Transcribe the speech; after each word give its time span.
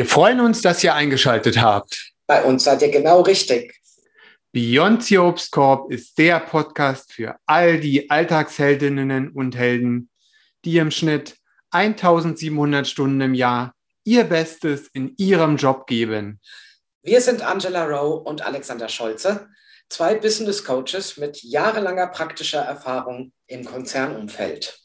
Wir 0.00 0.06
freuen 0.06 0.40
uns, 0.40 0.62
dass 0.62 0.82
ihr 0.82 0.94
eingeschaltet 0.94 1.60
habt. 1.60 2.14
Bei 2.26 2.42
uns 2.42 2.64
seid 2.64 2.80
ihr 2.80 2.90
genau 2.90 3.20
richtig. 3.20 3.78
Beyond 4.50 5.04
the 5.04 5.18
Obstkorb 5.18 5.92
ist 5.92 6.16
der 6.16 6.40
Podcast 6.40 7.12
für 7.12 7.36
all 7.44 7.78
die 7.78 8.08
Alltagsheldinnen 8.08 9.28
und 9.28 9.54
Helden, 9.54 10.08
die 10.64 10.78
im 10.78 10.90
Schnitt 10.90 11.36
1700 11.72 12.88
Stunden 12.88 13.20
im 13.20 13.34
Jahr 13.34 13.74
ihr 14.04 14.24
Bestes 14.24 14.88
in 14.94 15.12
ihrem 15.18 15.58
Job 15.58 15.86
geben. 15.86 16.40
Wir 17.02 17.20
sind 17.20 17.42
Angela 17.42 17.84
Rowe 17.84 18.22
und 18.22 18.40
Alexander 18.40 18.88
Scholze, 18.88 19.50
zwei 19.90 20.14
Business 20.14 20.64
Coaches 20.64 21.18
mit 21.18 21.42
jahrelanger 21.42 22.06
praktischer 22.06 22.62
Erfahrung 22.62 23.34
im 23.48 23.66
Konzernumfeld. 23.66 24.80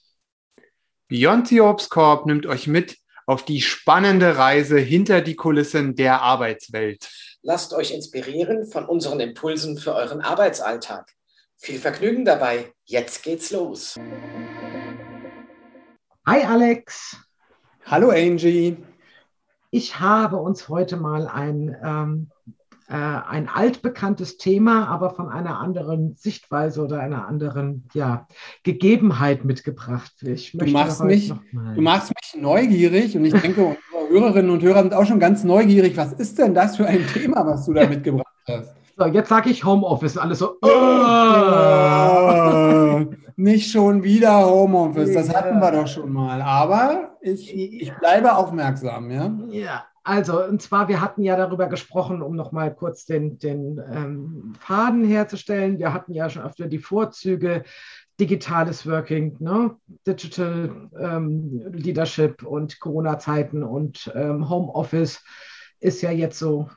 Beyond 1.07 1.47
the 1.47 1.61
Obstkorb 1.61 2.25
nimmt 2.25 2.45
euch 2.45 2.67
mit 2.67 2.97
auf 3.25 3.43
die 3.43 3.61
spannende 3.61 4.37
Reise 4.37 4.77
hinter 4.77 5.21
die 5.21 5.35
Kulissen 5.35 5.95
der 5.95 6.21
Arbeitswelt. 6.21 7.09
Lasst 7.41 7.73
euch 7.73 7.91
inspirieren 7.91 8.65
von 8.65 8.85
unseren 8.85 9.19
Impulsen 9.19 9.77
für 9.77 9.93
euren 9.95 10.21
Arbeitsalltag. 10.21 11.11
Viel 11.57 11.79
Vergnügen 11.79 12.25
dabei. 12.25 12.73
Jetzt 12.85 13.23
geht's 13.23 13.51
los. 13.51 13.95
Hi 16.27 16.43
Alex. 16.43 17.17
Hallo 17.85 18.09
Angie. 18.09 18.77
Ich 19.71 19.99
habe 19.99 20.37
uns 20.37 20.69
heute 20.69 20.97
mal 20.97 21.27
ein 21.27 21.75
ähm, 21.83 22.31
äh, 22.87 22.93
ein 22.93 23.49
altbekanntes 23.49 24.37
Thema, 24.37 24.87
aber 24.87 25.09
von 25.09 25.29
einer 25.29 25.59
anderen 25.59 26.15
Sichtweise 26.15 26.83
oder 26.83 26.99
einer 26.99 27.27
anderen 27.27 27.87
ja, 27.93 28.27
Gegebenheit 28.63 29.43
mitgebracht. 29.43 30.13
du, 30.21 30.65
machst 30.67 31.03
mich, 31.03 31.33
du 31.51 31.81
machst 31.81 32.09
mich 32.09 32.41
neugierig 32.41 33.17
und 33.17 33.25
ich 33.25 33.33
denke, 33.33 33.63
unsere 33.65 34.09
Hörerinnen 34.09 34.51
und 34.51 34.61
Hörer 34.61 34.83
sind 34.83 34.93
auch 34.93 35.05
schon 35.05 35.19
ganz 35.19 35.43
neugierig. 35.43 35.97
Was 35.97 36.13
ist 36.13 36.37
denn 36.37 36.53
das 36.53 36.77
für 36.77 36.85
ein 36.85 37.05
Thema, 37.07 37.45
was 37.45 37.65
du 37.65 37.73
da 37.73 37.87
mitgebracht 37.87 38.27
hast? 38.47 38.75
So, 38.97 39.05
jetzt 39.07 39.29
sage 39.29 39.49
ich 39.49 39.65
Homeoffice, 39.65 40.17
alles 40.17 40.39
so. 40.39 40.57
Oh, 40.61 40.69
oh, 42.21 43.05
nicht 43.35 43.71
schon 43.71 44.03
wieder 44.03 44.45
Homeoffice, 44.45 45.11
das 45.13 45.35
hatten 45.35 45.59
wir 45.59 45.71
doch 45.71 45.87
schon 45.87 46.13
mal. 46.13 46.41
Aber 46.41 47.17
ich, 47.19 47.53
ich 47.53 47.91
bleibe 47.95 48.35
aufmerksam, 48.35 49.11
ja? 49.11 49.31
Ja, 49.49 49.85
also, 50.07 50.45
und 50.45 50.61
zwar, 50.61 50.87
wir 50.87 51.01
hatten 51.01 51.23
ja 51.23 51.35
darüber 51.35 51.65
gesprochen, 51.65 52.21
um 52.21 52.35
nochmal 52.35 52.75
kurz 52.75 53.05
den, 53.05 53.39
den 53.39 53.81
ähm, 53.91 54.53
Faden 54.59 55.03
herzustellen. 55.03 55.79
Wir 55.79 55.93
hatten 55.93 56.13
ja 56.13 56.29
schon 56.29 56.43
öfter 56.43 56.67
die 56.67 56.77
Vorzüge 56.77 57.63
digitales 58.19 58.85
Working, 58.85 59.35
ne? 59.39 59.75
Digital 60.05 60.91
ähm, 60.99 61.59
Leadership 61.73 62.43
und 62.43 62.79
Corona-Zeiten 62.79 63.63
und 63.63 64.11
ähm, 64.13 64.47
Homeoffice 64.47 65.23
ist 65.79 66.03
ja 66.03 66.11
jetzt 66.11 66.37
so 66.37 66.69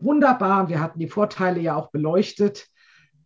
wunderbar. 0.00 0.68
Wir 0.68 0.80
hatten 0.80 0.98
die 0.98 1.06
Vorteile 1.06 1.60
ja 1.60 1.76
auch 1.76 1.92
beleuchtet. 1.92 2.66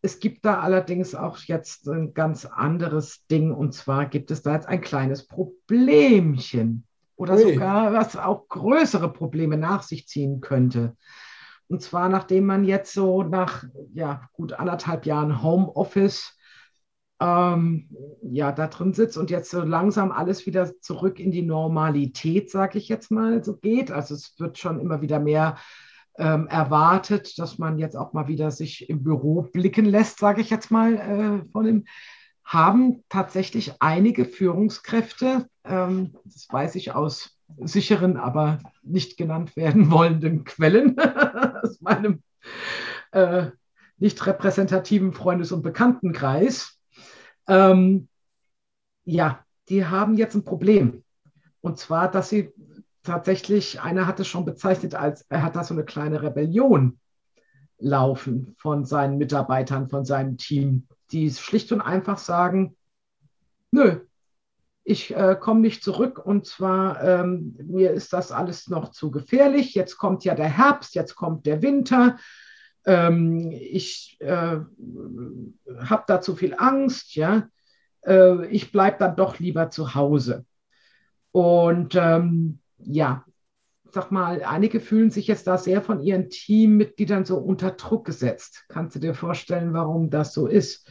Es 0.02 0.20
gibt 0.20 0.44
da 0.44 0.60
allerdings 0.60 1.14
auch 1.14 1.38
jetzt 1.38 1.88
ein 1.88 2.12
ganz 2.12 2.44
anderes 2.44 3.26
Ding 3.28 3.52
und 3.52 3.72
zwar 3.72 4.04
gibt 4.04 4.30
es 4.30 4.42
da 4.42 4.52
jetzt 4.52 4.68
ein 4.68 4.82
kleines 4.82 5.26
Problemchen 5.26 6.86
oder 7.16 7.34
Ui. 7.34 7.54
sogar 7.54 7.92
was 7.92 8.16
auch 8.16 8.48
größere 8.48 9.12
Probleme 9.12 9.56
nach 9.56 9.82
sich 9.82 10.06
ziehen 10.06 10.40
könnte. 10.40 10.96
Und 11.68 11.82
zwar 11.82 12.08
nachdem 12.08 12.46
man 12.46 12.64
jetzt 12.64 12.92
so 12.92 13.22
nach 13.22 13.64
ja, 13.92 14.28
gut 14.32 14.52
anderthalb 14.52 15.04
Jahren 15.06 15.42
Homeoffice 15.42 16.36
ähm, 17.20 17.88
ja, 18.22 18.52
da 18.52 18.66
drin 18.66 18.92
sitzt 18.92 19.16
und 19.16 19.30
jetzt 19.30 19.50
so 19.50 19.62
langsam 19.62 20.12
alles 20.12 20.46
wieder 20.46 20.78
zurück 20.80 21.18
in 21.18 21.30
die 21.30 21.42
Normalität, 21.42 22.50
sage 22.50 22.78
ich 22.78 22.88
jetzt 22.88 23.10
mal, 23.10 23.42
so 23.42 23.56
geht. 23.56 23.90
Also 23.90 24.14
es 24.14 24.38
wird 24.38 24.58
schon 24.58 24.80
immer 24.80 25.00
wieder 25.00 25.18
mehr 25.18 25.56
ähm, 26.18 26.46
erwartet, 26.46 27.38
dass 27.38 27.58
man 27.58 27.78
jetzt 27.78 27.96
auch 27.96 28.12
mal 28.12 28.28
wieder 28.28 28.50
sich 28.50 28.88
im 28.88 29.02
Büro 29.02 29.42
blicken 29.42 29.86
lässt, 29.86 30.18
sage 30.18 30.40
ich 30.40 30.50
jetzt 30.50 30.70
mal, 30.70 30.94
äh, 30.94 31.50
von 31.50 31.64
dem 31.64 31.84
haben 32.46 33.02
tatsächlich 33.08 33.74
einige 33.80 34.24
Führungskräfte, 34.24 35.48
ähm, 35.64 36.16
das 36.24 36.46
weiß 36.48 36.76
ich 36.76 36.94
aus 36.94 37.36
sicheren, 37.58 38.16
aber 38.16 38.60
nicht 38.82 39.16
genannt 39.16 39.56
werden 39.56 39.90
wollenden 39.90 40.44
Quellen 40.44 40.98
aus 41.62 41.80
meinem 41.80 42.22
äh, 43.10 43.50
nicht 43.98 44.24
repräsentativen 44.26 45.12
Freundes- 45.12 45.52
und 45.52 45.62
Bekanntenkreis, 45.62 46.78
ähm, 47.48 48.08
ja, 49.04 49.44
die 49.68 49.86
haben 49.86 50.16
jetzt 50.16 50.34
ein 50.34 50.44
Problem. 50.44 51.02
Und 51.60 51.78
zwar, 51.78 52.10
dass 52.10 52.28
sie 52.28 52.52
tatsächlich, 53.02 53.80
einer 53.80 54.06
hat 54.06 54.20
es 54.20 54.28
schon 54.28 54.44
bezeichnet 54.44 54.94
als, 54.94 55.22
er 55.28 55.42
hat 55.42 55.56
da 55.56 55.64
so 55.64 55.74
eine 55.74 55.84
kleine 55.84 56.22
Rebellion 56.22 57.00
laufen 57.78 58.54
von 58.58 58.84
seinen 58.84 59.18
Mitarbeitern, 59.18 59.88
von 59.88 60.04
seinem 60.04 60.36
Team 60.36 60.86
die 61.12 61.30
schlicht 61.30 61.72
und 61.72 61.80
einfach 61.80 62.18
sagen, 62.18 62.76
nö, 63.70 64.00
ich 64.84 65.14
äh, 65.14 65.36
komme 65.38 65.60
nicht 65.60 65.82
zurück 65.82 66.24
und 66.24 66.46
zwar 66.46 67.02
ähm, 67.02 67.56
mir 67.60 67.90
ist 67.90 68.12
das 68.12 68.30
alles 68.30 68.68
noch 68.68 68.90
zu 68.90 69.10
gefährlich. 69.10 69.74
Jetzt 69.74 69.96
kommt 69.96 70.24
ja 70.24 70.36
der 70.36 70.48
Herbst, 70.48 70.94
jetzt 70.94 71.16
kommt 71.16 71.44
der 71.44 71.60
Winter. 71.60 72.18
Ähm, 72.84 73.50
ich 73.50 74.16
äh, 74.20 74.58
habe 75.80 76.04
da 76.06 76.20
zu 76.20 76.36
viel 76.36 76.54
Angst, 76.56 77.16
ja. 77.16 77.48
Äh, 78.06 78.46
ich 78.46 78.70
bleibe 78.70 78.98
dann 79.00 79.16
doch 79.16 79.40
lieber 79.40 79.70
zu 79.70 79.96
Hause. 79.96 80.44
Und 81.32 81.96
ähm, 81.96 82.60
ja, 82.78 83.24
sag 83.96 84.10
mal, 84.10 84.42
einige 84.44 84.78
fühlen 84.78 85.10
sich 85.10 85.26
jetzt 85.26 85.46
da 85.46 85.56
sehr 85.56 85.80
von 85.80 86.00
ihren 86.02 86.28
Teammitgliedern 86.28 87.24
so 87.24 87.38
unter 87.38 87.70
Druck 87.70 88.04
gesetzt. 88.04 88.66
Kannst 88.68 88.94
du 88.94 88.98
dir 88.98 89.14
vorstellen, 89.14 89.72
warum 89.72 90.10
das 90.10 90.34
so 90.34 90.46
ist? 90.46 90.90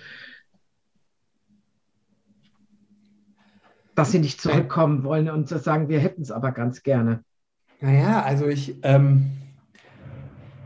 Dass 3.94 4.12
sie 4.12 4.18
nicht 4.18 4.42
zurückkommen 4.42 5.04
wollen 5.04 5.30
und 5.30 5.48
sagen, 5.48 5.88
wir 5.88 6.00
hätten 6.00 6.24
es 6.24 6.32
aber 6.32 6.52
ganz 6.52 6.82
gerne. 6.82 7.24
Naja, 7.80 8.24
also 8.24 8.48
ich, 8.48 8.76
ähm, 8.82 9.28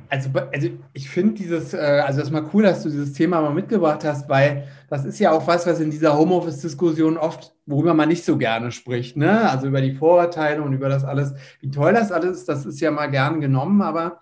also, 0.10 0.30
also 0.52 0.70
ich 0.94 1.10
finde 1.10 1.36
dieses, 1.36 1.74
äh, 1.74 1.78
also 1.78 2.20
das 2.20 2.30
ist 2.30 2.34
mal 2.34 2.50
cool, 2.54 2.64
dass 2.64 2.84
du 2.84 2.90
dieses 2.90 3.14
Thema 3.14 3.42
mal 3.42 3.54
mitgebracht 3.54 4.04
hast, 4.04 4.28
weil 4.28 4.68
das 4.90 5.06
ist 5.06 5.20
ja 5.20 5.32
auch 5.32 5.46
was, 5.48 5.68
was 5.68 5.80
in 5.80 5.92
dieser 5.92 6.18
Homeoffice-Diskussion 6.18 7.18
oft, 7.18 7.54
worüber 7.66 7.94
man 7.94 8.10
nicht 8.10 8.26
so 8.26 8.38
gerne 8.38 8.72
spricht, 8.72 9.18
ne? 9.18 9.50
Also 9.50 9.68
über 9.68 9.82
die 9.82 9.94
Vorurteile 9.94 10.62
und 10.64 10.74
über 10.74 10.90
das 10.90 11.04
alles, 11.04 11.36
wie 11.62 11.70
toll 11.70 11.94
das 11.94 12.12
alles 12.12 12.40
ist, 12.40 12.50
das 12.50 12.66
ist 12.66 12.80
ja 12.80 12.90
mal 12.90 13.08
gern 13.08 13.40
genommen, 13.40 13.82
aber 13.82 14.22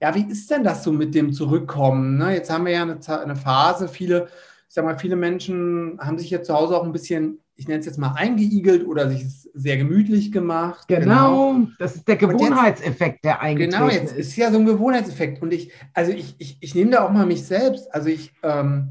ja, 0.00 0.14
wie 0.14 0.30
ist 0.30 0.50
denn 0.50 0.62
das 0.62 0.84
so 0.84 0.92
mit 0.92 1.14
dem 1.14 1.32
Zurückkommen? 1.32 2.18
Ne? 2.18 2.34
Jetzt 2.34 2.50
haben 2.50 2.66
wir 2.66 2.72
ja 2.72 2.82
eine, 2.82 2.98
eine 3.22 3.36
Phase, 3.36 3.88
viele, 3.88 4.28
ich 4.68 4.74
sag 4.74 4.84
mal, 4.84 4.98
viele 4.98 5.16
Menschen 5.16 5.98
haben 6.00 6.18
sich 6.18 6.30
jetzt 6.30 6.46
zu 6.46 6.54
Hause 6.54 6.76
auch 6.76 6.84
ein 6.84 6.92
bisschen 6.92 7.40
ich 7.56 7.66
nenne 7.66 7.80
es 7.80 7.86
jetzt 7.86 7.98
mal 7.98 8.12
eingeigelt 8.12 8.86
oder 8.86 9.08
sich 9.08 9.24
sehr 9.54 9.78
gemütlich 9.78 10.30
gemacht. 10.30 10.86
Genau, 10.88 11.54
genau. 11.54 11.68
das 11.78 11.96
ist 11.96 12.06
der 12.06 12.16
Gewohnheitseffekt, 12.16 13.24
der 13.24 13.40
eigentlich 13.40 13.70
Genau, 13.70 13.88
jetzt 13.88 14.14
ist. 14.14 14.36
ja 14.36 14.50
so 14.50 14.58
ein 14.58 14.66
Gewohnheitseffekt. 14.66 15.42
Und 15.42 15.54
ich, 15.54 15.72
also 15.94 16.12
ich, 16.12 16.34
ich, 16.38 16.58
ich 16.60 16.74
nehme 16.74 16.90
da 16.90 17.04
auch 17.04 17.10
mal 17.10 17.24
mich 17.24 17.44
selbst. 17.44 17.92
Also 17.94 18.08
ich, 18.08 18.34
ähm, 18.42 18.90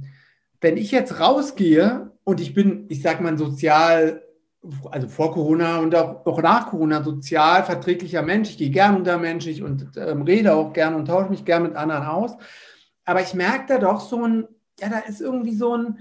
wenn 0.62 0.78
ich 0.78 0.90
jetzt 0.92 1.20
rausgehe 1.20 2.12
und 2.24 2.42
ich 2.42 2.56
bin, 2.56 2.86
ich 2.90 3.04
sag 3.04 3.22
mal, 3.22 3.38
sozial, 3.38 4.24
also 4.90 5.08
vor 5.10 5.32
Corona 5.32 5.78
und 5.78 5.94
auch, 5.94 6.26
auch 6.26 6.42
nach 6.42 6.68
Corona 6.68 7.04
sozial 7.04 7.64
verträglicher 7.64 8.24
Mensch, 8.24 8.50
ich 8.50 8.58
gehe 8.58 8.72
gern 8.72 8.96
unter 8.96 9.20
Menschen 9.20 9.64
und 9.64 9.92
ähm, 9.96 10.24
rede 10.24 10.56
auch 10.56 10.74
gern 10.74 10.96
und 10.96 11.06
tausche 11.06 11.30
mich 11.30 11.46
gern 11.46 11.62
mit 11.62 11.76
anderen 11.76 12.06
aus. 12.06 12.32
Aber 13.08 13.22
ich 13.22 13.36
merke 13.36 13.66
da 13.68 13.78
doch 13.78 14.02
so 14.02 14.26
ein, 14.26 14.48
ja, 14.80 14.90
da 14.90 15.00
ist 15.00 15.22
irgendwie 15.22 15.56
so 15.56 15.76
ein, 15.76 16.00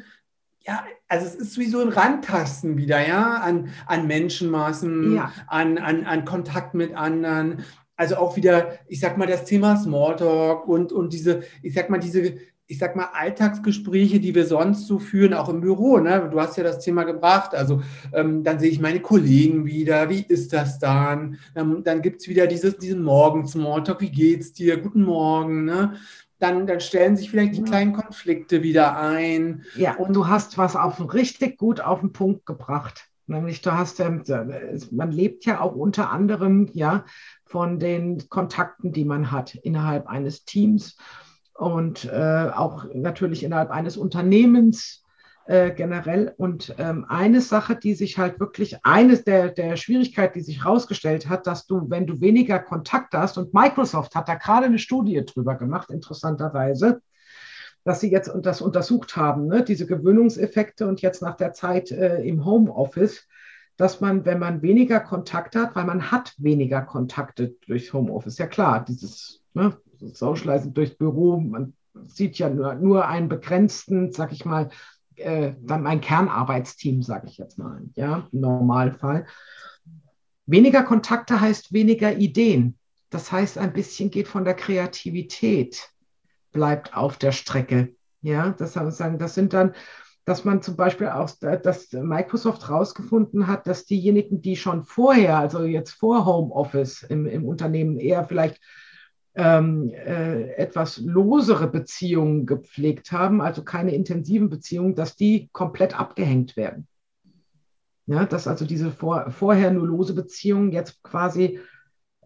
ja, 0.67 0.85
also 1.09 1.27
es 1.27 1.35
ist 1.35 1.59
wie 1.59 1.67
so 1.67 1.81
ein 1.81 1.89
Randtasten 1.89 2.77
wieder, 2.77 3.07
ja, 3.07 3.35
an, 3.37 3.69
an 3.87 4.07
Menschenmaßen, 4.07 5.15
ja. 5.15 5.33
an, 5.47 5.79
an, 5.79 6.05
an 6.05 6.25
Kontakt 6.25 6.75
mit 6.75 6.95
anderen. 6.95 7.65
Also 7.97 8.17
auch 8.17 8.37
wieder, 8.37 8.79
ich 8.89 9.01
sag 9.01 9.19
mal, 9.19 9.27
das 9.27 9.45
Thema 9.45 9.77
Smalltalk 9.77 10.67
und, 10.67 10.93
und 10.93 11.13
diese, 11.13 11.43
ich 11.63 11.75
sag 11.75 11.91
mal, 11.91 11.99
diese, 11.99 12.35
ich 12.67 12.79
sag 12.79 12.97
mal, 12.97 13.11
Alltagsgespräche, 13.13 14.21
die 14.21 14.35
wir 14.35 14.47
sonst 14.47 14.87
so 14.87 14.99
führen, 14.99 15.35
auch 15.35 15.51
im 15.51 15.61
Büro. 15.61 15.99
Ne? 15.99 16.29
Du 16.33 16.41
hast 16.41 16.57
ja 16.57 16.65
das 16.65 16.81
Thema 16.81 17.05
gebracht. 17.05 17.55
Also 17.55 17.83
ähm, 18.13 18.43
dann 18.43 18.59
sehe 18.59 18.71
ich 18.71 18.81
meine 18.81 19.01
Kollegen 19.01 19.67
wieder. 19.67 20.09
Wie 20.09 20.25
ist 20.27 20.53
das 20.53 20.79
dann? 20.79 21.39
Ähm, 21.55 21.83
dann 21.85 22.01
gibt 22.01 22.23
es 22.23 22.29
wieder 22.29 22.47
dieses, 22.47 22.79
diesen 22.79 23.03
Morgen-Smalltalk. 23.03 24.01
Wie 24.01 24.11
geht's 24.11 24.55
dir? 24.55 24.79
Guten 24.79 25.03
Morgen. 25.03 25.67
Ne? 25.67 25.95
Dann, 26.39 26.67
dann 26.67 26.81
stellen 26.81 27.17
sich 27.17 27.31
vielleicht 27.31 27.57
die 27.57 27.63
kleinen 27.63 27.93
Konflikte 27.93 28.63
wieder 28.63 28.99
ein. 28.99 29.65
Ja, 29.77 29.97
und 29.97 30.15
du 30.15 30.29
hast 30.29 30.59
was 30.59 30.77
auf 30.77 31.15
richtig 31.15 31.59
gut 31.59 31.81
auf 31.81 32.01
den 32.01 32.13
Punkt 32.13 32.45
gebracht. 32.47 33.09
Nämlich 33.27 33.63
du 33.63 33.73
hast 33.73 33.99
ja, 33.99 34.11
man 34.91 35.11
lebt 35.11 35.47
ja 35.47 35.61
auch 35.61 35.75
unter 35.75 36.11
anderem 36.11 36.69
ja 36.75 37.05
von 37.47 37.79
den 37.79 38.29
Kontakten, 38.29 38.93
die 38.93 39.05
man 39.05 39.31
hat 39.31 39.55
innerhalb 39.55 40.09
eines 40.09 40.45
Teams 40.45 40.99
und 41.55 42.05
äh, 42.05 42.51
auch 42.55 42.85
natürlich 42.93 43.43
innerhalb 43.43 43.71
eines 43.71 43.97
Unternehmens. 43.97 45.04
Äh, 45.47 45.71
generell. 45.73 46.35
Und 46.37 46.75
ähm, 46.79 47.05
eine 47.09 47.41
Sache, 47.41 47.77
die 47.77 47.95
sich 47.95 48.19
halt 48.19 48.41
wirklich, 48.41 48.79
eines 48.85 49.25
der, 49.25 49.51
der 49.51 49.77
Schwierigkeiten, 49.77 50.39
die 50.39 50.45
sich 50.45 50.65
herausgestellt 50.65 51.29
hat, 51.29 51.47
dass 51.47 51.67
du, 51.67 51.91
wenn 51.91 52.07
du 52.07 52.21
weniger 52.21 52.59
Kontakt 52.59 53.15
hast, 53.15 53.37
und 53.39 53.53
Microsoft 53.53 54.15
hat 54.15 54.29
da 54.29 54.35
gerade 54.35 54.67
eine 54.67 54.79
Studie 54.79 55.23
drüber 55.25 55.57
gemacht, 55.57 55.91
interessanterweise, 55.91 57.03
dass 57.85 58.01
sie 58.01 58.11
jetzt 58.11 58.33
das 58.41 58.63
untersucht 58.63 59.17
haben, 59.17 59.47
ne, 59.47 59.63
diese 59.63 59.87
Gewöhnungseffekte 59.87 60.87
und 60.87 61.03
jetzt 61.03 61.21
nach 61.21 61.37
der 61.37 61.53
Zeit 61.53 61.91
äh, 61.91 62.23
im 62.23 62.45
Homeoffice, 62.45 63.29
dass 63.77 64.01
man, 64.01 64.25
wenn 64.25 64.39
man 64.39 64.63
weniger 64.63 65.01
Kontakt 65.01 65.57
hat, 65.57 65.75
weil 65.77 65.85
man 65.85 66.11
hat 66.11 66.33
weniger 66.39 66.81
Kontakte 66.81 67.57
durchs 67.67 67.93
Homeoffice, 67.93 68.39
ja 68.39 68.47
klar, 68.47 68.85
dieses 68.85 69.43
ne, 69.53 69.77
Socializing 70.01 70.73
durchs 70.73 70.95
Büro, 70.95 71.39
man 71.39 71.75
sieht 72.07 72.39
ja 72.39 72.49
nur, 72.49 72.75
nur 72.75 73.07
einen 73.07 73.29
begrenzten, 73.29 74.13
sag 74.13 74.33
ich 74.33 74.45
mal, 74.45 74.71
äh, 75.17 75.55
mein 75.67 76.01
Kernarbeitsteam, 76.01 77.03
sage 77.03 77.29
ich 77.29 77.39
jetzt 77.39 77.59
mal, 77.59 77.83
ja, 77.95 78.29
im 78.33 78.41
Normalfall. 78.41 79.27
Weniger 80.47 80.83
Kontakte 80.83 81.41
heißt 81.41 81.73
weniger 81.73 82.17
Ideen. 82.17 82.79
Das 83.11 83.33
heißt, 83.33 83.59
ein 83.59 83.73
bisschen 83.73 84.11
geht 84.11 84.29
von 84.29 84.45
der 84.45 84.55
Kreativität, 84.55 85.91
bleibt 86.53 86.97
auf 86.97 87.17
der 87.17 87.33
Strecke. 87.33 87.95
Ja, 88.23 88.51
das, 88.51 88.73
sagen, 88.73 89.19
das 89.19 89.35
sind 89.35 89.53
dann, 89.53 89.75
dass 90.25 90.45
man 90.45 90.63
zum 90.63 90.77
Beispiel 90.77 91.09
auch, 91.09 91.31
dass 91.31 91.93
Microsoft 91.93 92.69
herausgefunden 92.69 93.47
hat, 93.47 93.67
dass 93.67 93.85
diejenigen, 93.85 94.41
die 94.41 94.57
schon 94.57 94.85
vorher, 94.85 95.39
also 95.39 95.65
jetzt 95.65 95.93
vor 95.93 96.25
Homeoffice 96.25 97.03
im, 97.03 97.27
im 97.27 97.45
Unternehmen 97.45 97.99
eher 97.99 98.25
vielleicht 98.25 98.61
ähm, 99.35 99.91
äh, 99.93 100.53
etwas 100.53 100.99
losere 100.99 101.67
Beziehungen 101.69 102.47
gepflegt 102.47 103.11
haben, 103.11 103.41
also 103.41 103.65
keine 103.65 103.95
intensiven 103.95 104.49
Beziehungen, 104.49 104.95
dass 104.95 105.17
die 105.17 105.49
komplett 105.53 105.99
abgehängt 105.99 106.57
werden. 106.57 106.87
Ja, 108.07 108.27
dass 108.27 108.47
also 108.47 108.65
diese 108.65 108.91
vor, 108.91 109.31
vorher 109.31 109.71
nur 109.71 109.87
lose 109.87 110.15
Beziehungen 110.15 110.73
jetzt 110.73 111.03
quasi 111.03 111.59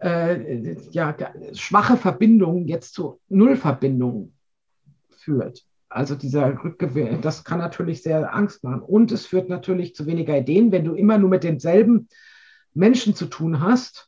äh, 0.00 0.76
ja, 0.90 1.16
schwache 1.54 1.96
Verbindungen 1.96 2.66
jetzt 2.66 2.94
zu 2.94 3.20
Nullverbindungen 3.28 4.34
führt. 5.08 5.64
Also 5.88 6.14
dieser 6.14 6.62
Rückgewinn, 6.62 7.22
das 7.22 7.44
kann 7.44 7.58
natürlich 7.58 8.02
sehr 8.02 8.34
Angst 8.34 8.62
machen. 8.64 8.82
Und 8.82 9.12
es 9.12 9.24
führt 9.24 9.48
natürlich 9.48 9.94
zu 9.94 10.04
weniger 10.06 10.36
Ideen, 10.36 10.72
wenn 10.72 10.84
du 10.84 10.94
immer 10.94 11.16
nur 11.16 11.30
mit 11.30 11.44
denselben 11.44 12.08
Menschen 12.74 13.14
zu 13.14 13.26
tun 13.26 13.60
hast 13.60 14.07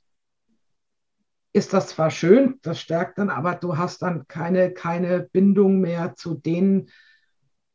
ist 1.52 1.73
das 1.73 1.88
zwar 1.88 2.11
schön, 2.11 2.58
das 2.62 2.81
stärkt 2.81 3.19
dann, 3.19 3.31
aber 3.31 3.55
du 3.55 3.76
hast 3.76 4.02
dann 4.02 4.26
keine, 4.29 4.70
keine 4.73 5.20
Bindung 5.20 5.81
mehr 5.81 6.14
zu 6.14 6.35
denen, 6.35 6.88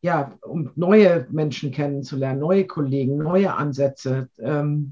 ja, 0.02 0.38
um 0.44 0.72
neue 0.76 1.28
Menschen 1.32 1.72
kennenzulernen, 1.72 2.40
neue 2.40 2.68
Kollegen, 2.68 3.18
neue 3.18 3.56
Ansätze, 3.56 4.30
ähm, 4.38 4.92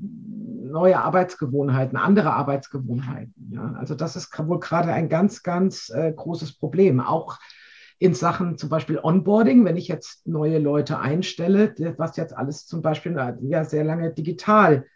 neue 0.63 1.00
Arbeitsgewohnheiten, 1.00 1.97
andere 1.97 2.33
Arbeitsgewohnheiten. 2.33 3.51
Ja. 3.51 3.75
Also 3.77 3.94
das 3.94 4.15
ist 4.15 4.35
wohl 4.39 4.59
gerade 4.59 4.91
ein 4.91 5.09
ganz, 5.09 5.44
ganz 5.44 5.89
äh, 5.89 6.12
großes 6.12 6.57
Problem. 6.57 7.00
Auch 7.00 7.38
in 8.00 8.15
Sachen 8.15 8.57
zum 8.57 8.69
Beispiel 8.69 9.00
Onboarding, 9.01 9.65
wenn 9.65 9.77
ich 9.77 9.88
jetzt 9.88 10.27
neue 10.27 10.57
Leute 10.57 11.00
einstelle, 11.00 11.75
was 11.97 12.18
jetzt 12.18 12.36
alles 12.36 12.65
zum 12.65 12.81
Beispiel 12.81 13.15
ja 13.44 13.63
sehr 13.63 13.83
lange 13.83 14.12
digital 14.12 14.88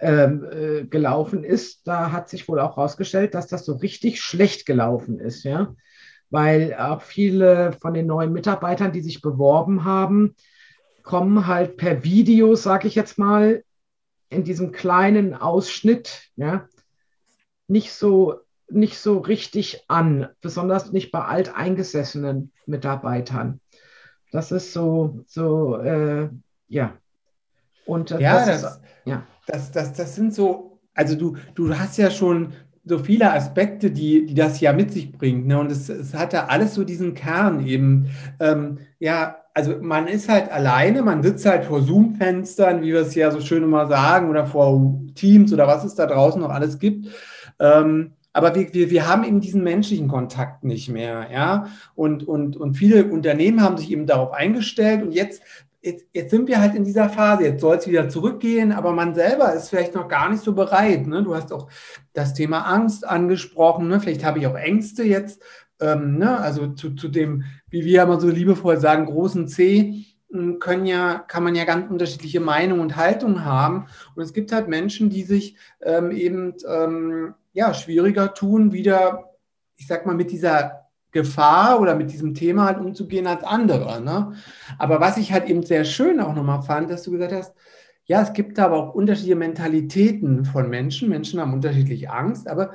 ähm, 0.00 0.44
äh, 0.50 0.84
gelaufen 0.84 1.44
ist, 1.44 1.86
da 1.86 2.12
hat 2.12 2.28
sich 2.28 2.48
wohl 2.48 2.60
auch 2.60 2.76
herausgestellt, 2.76 3.34
dass 3.34 3.46
das 3.46 3.64
so 3.64 3.74
richtig 3.74 4.20
schlecht 4.20 4.66
gelaufen 4.66 5.18
ist, 5.20 5.44
ja. 5.44 5.74
Weil 6.30 6.74
auch 6.74 7.02
viele 7.02 7.72
von 7.72 7.94
den 7.94 8.06
neuen 8.06 8.32
Mitarbeitern, 8.32 8.92
die 8.92 9.02
sich 9.02 9.22
beworben 9.22 9.84
haben, 9.84 10.34
kommen 11.02 11.46
halt 11.46 11.76
per 11.76 12.02
Video, 12.02 12.54
sage 12.54 12.88
ich 12.88 12.94
jetzt 12.94 13.18
mal, 13.18 13.62
in 14.30 14.42
diesem 14.42 14.72
kleinen 14.72 15.34
Ausschnitt, 15.34 16.30
ja, 16.36 16.68
nicht 17.68 17.92
so, 17.92 18.40
nicht 18.68 18.98
so 18.98 19.18
richtig 19.18 19.84
an, 19.88 20.28
besonders 20.40 20.92
nicht 20.92 21.12
bei 21.12 21.20
alteingesessenen 21.20 22.52
Mitarbeitern. 22.66 23.60
Das 24.32 24.50
ist 24.50 24.72
so, 24.72 25.22
so, 25.26 25.76
äh, 25.76 26.28
ja. 26.68 26.98
Und 27.86 28.10
äh, 28.10 28.20
ja, 28.20 28.44
das, 28.44 28.62
das 28.62 28.80
ja 29.04 29.22
das, 29.46 29.70
das, 29.72 29.92
das 29.92 30.14
sind 30.14 30.34
so, 30.34 30.78
also 30.94 31.16
du, 31.16 31.36
du 31.54 31.76
hast 31.76 31.98
ja 31.98 32.10
schon 32.10 32.52
so 32.84 32.98
viele 32.98 33.32
Aspekte, 33.32 33.90
die, 33.90 34.26
die 34.26 34.34
das 34.34 34.60
ja 34.60 34.72
mit 34.72 34.92
sich 34.92 35.12
bringt. 35.12 35.46
Ne? 35.46 35.58
Und 35.58 35.72
es, 35.72 35.88
es 35.88 36.14
hat 36.14 36.32
ja 36.32 36.46
alles 36.46 36.74
so 36.74 36.84
diesen 36.84 37.14
Kern 37.14 37.66
eben. 37.66 38.10
Ähm, 38.40 38.78
ja, 38.98 39.36
also 39.54 39.76
man 39.80 40.06
ist 40.06 40.28
halt 40.28 40.50
alleine, 40.50 41.02
man 41.02 41.22
sitzt 41.22 41.46
halt 41.46 41.64
vor 41.64 41.80
Zoom-Fenstern, 41.80 42.82
wie 42.82 42.92
wir 42.92 43.00
es 43.00 43.14
ja 43.14 43.30
so 43.30 43.40
schön 43.40 43.62
immer 43.62 43.86
sagen, 43.86 44.28
oder 44.28 44.46
vor 44.46 45.00
Teams 45.14 45.52
oder 45.52 45.66
was 45.66 45.84
es 45.84 45.94
da 45.94 46.06
draußen 46.06 46.40
noch 46.40 46.50
alles 46.50 46.78
gibt. 46.78 47.08
Ähm, 47.58 48.12
aber 48.34 48.54
wir, 48.54 48.74
wir, 48.74 48.90
wir 48.90 49.06
haben 49.06 49.24
eben 49.24 49.40
diesen 49.40 49.62
menschlichen 49.62 50.08
Kontakt 50.08 50.64
nicht 50.64 50.90
mehr, 50.90 51.28
ja. 51.32 51.68
Und, 51.94 52.26
und, 52.26 52.56
und 52.56 52.74
viele 52.74 53.04
Unternehmen 53.04 53.62
haben 53.62 53.76
sich 53.78 53.92
eben 53.92 54.06
darauf 54.06 54.32
eingestellt 54.32 55.02
und 55.02 55.12
jetzt 55.12 55.40
jetzt, 55.84 56.06
jetzt, 56.12 56.30
sind 56.30 56.48
wir 56.48 56.60
halt 56.60 56.74
in 56.74 56.84
dieser 56.84 57.08
Phase, 57.08 57.44
jetzt 57.44 57.60
soll 57.60 57.76
es 57.76 57.86
wieder 57.86 58.08
zurückgehen, 58.08 58.72
aber 58.72 58.92
man 58.92 59.14
selber 59.14 59.52
ist 59.52 59.68
vielleicht 59.68 59.94
noch 59.94 60.08
gar 60.08 60.30
nicht 60.30 60.42
so 60.42 60.54
bereit. 60.54 61.06
Ne? 61.06 61.22
Du 61.22 61.34
hast 61.34 61.52
auch 61.52 61.68
das 62.12 62.34
Thema 62.34 62.60
Angst 62.60 63.06
angesprochen, 63.06 63.88
ne? 63.88 64.00
vielleicht 64.00 64.24
habe 64.24 64.38
ich 64.38 64.46
auch 64.46 64.56
Ängste 64.56 65.04
jetzt, 65.04 65.42
ähm, 65.80 66.18
ne? 66.18 66.38
also 66.38 66.68
zu, 66.68 66.94
zu 66.94 67.08
dem, 67.08 67.44
wie 67.68 67.84
wir 67.84 68.02
immer 68.02 68.20
so 68.20 68.28
liebevoll 68.28 68.78
sagen, 68.78 69.06
großen 69.06 69.46
C, 69.46 70.06
hm, 70.30 70.58
können 70.58 70.86
ja, 70.86 71.18
kann 71.18 71.44
man 71.44 71.54
ja 71.54 71.64
ganz 71.64 71.90
unterschiedliche 71.90 72.40
Meinungen 72.40 72.80
und 72.80 72.96
Haltungen 72.96 73.44
haben. 73.44 73.86
Und 74.14 74.22
es 74.22 74.32
gibt 74.32 74.52
halt 74.52 74.68
Menschen, 74.68 75.10
die 75.10 75.22
sich 75.22 75.56
ähm, 75.82 76.10
eben 76.10 76.54
ähm, 76.66 77.34
ja, 77.52 77.74
schwieriger 77.74 78.32
tun, 78.32 78.72
wieder, 78.72 79.34
ich 79.76 79.86
sag 79.86 80.06
mal, 80.06 80.14
mit 80.14 80.30
dieser 80.30 80.83
Gefahr 81.14 81.80
oder 81.80 81.94
mit 81.94 82.12
diesem 82.12 82.34
Thema 82.34 82.66
halt 82.66 82.78
umzugehen 82.78 83.26
als 83.26 83.44
andere. 83.44 84.02
Ne? 84.02 84.32
Aber 84.78 85.00
was 85.00 85.16
ich 85.16 85.32
halt 85.32 85.48
eben 85.48 85.62
sehr 85.62 85.84
schön 85.84 86.20
auch 86.20 86.34
nochmal 86.34 86.62
fand, 86.62 86.90
dass 86.90 87.04
du 87.04 87.12
gesagt 87.12 87.32
hast, 87.32 87.54
ja, 88.04 88.20
es 88.20 88.34
gibt 88.34 88.58
aber 88.58 88.76
auch 88.76 88.94
unterschiedliche 88.94 89.36
Mentalitäten 89.36 90.44
von 90.44 90.68
Menschen. 90.68 91.08
Menschen 91.08 91.40
haben 91.40 91.54
unterschiedliche 91.54 92.10
Angst, 92.10 92.48
aber 92.48 92.72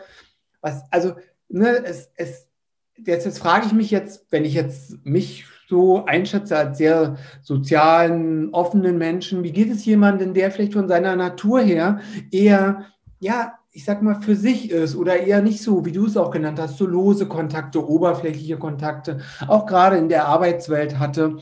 was, 0.62 0.84
also, 0.90 1.14
ne, 1.50 1.84
es, 1.86 2.12
es, 2.16 2.48
jetzt, 2.96 3.26
jetzt 3.26 3.40
frage 3.40 3.68
ich 3.68 3.74
mich 3.74 3.92
jetzt, 3.92 4.26
wenn 4.32 4.46
ich 4.46 4.56
jetzt 4.56 5.06
mich 5.06 5.46
so 5.68 6.06
einschätze 6.06 6.58
als 6.58 6.80
sehr 6.80 7.18
sozialen, 7.44 8.54
offenen 8.54 8.98
Menschen, 8.98 9.44
wie 9.44 9.52
geht 9.52 9.70
es 9.70 9.86
jemandem, 9.86 10.34
der 10.34 10.50
vielleicht 10.50 10.74
von 10.74 10.88
seiner 10.88 11.16
Natur 11.16 11.62
her 11.62 12.00
eher, 12.32 12.86
ja, 13.20 13.59
ich 13.72 13.86
sag 13.86 14.02
mal, 14.02 14.22
für 14.22 14.36
sich 14.36 14.72
ist 14.72 14.96
oder 14.96 15.18
eher 15.18 15.42
nicht 15.42 15.62
so, 15.62 15.86
wie 15.86 15.92
du 15.92 16.08
es 16.08 16.18
auch 16.18 16.32
genannt 16.32 16.60
hast, 16.60 16.78
so 16.78 16.86
lose 16.86 17.28
Kontakte, 17.28 17.88
oberflächliche 17.88 18.58
Kontakte, 18.58 19.20
auch 19.48 19.66
gerade 19.66 19.98
in 19.98 20.10
der 20.10 20.26
Arbeitswelt 20.26 20.98
hatte, 20.98 21.38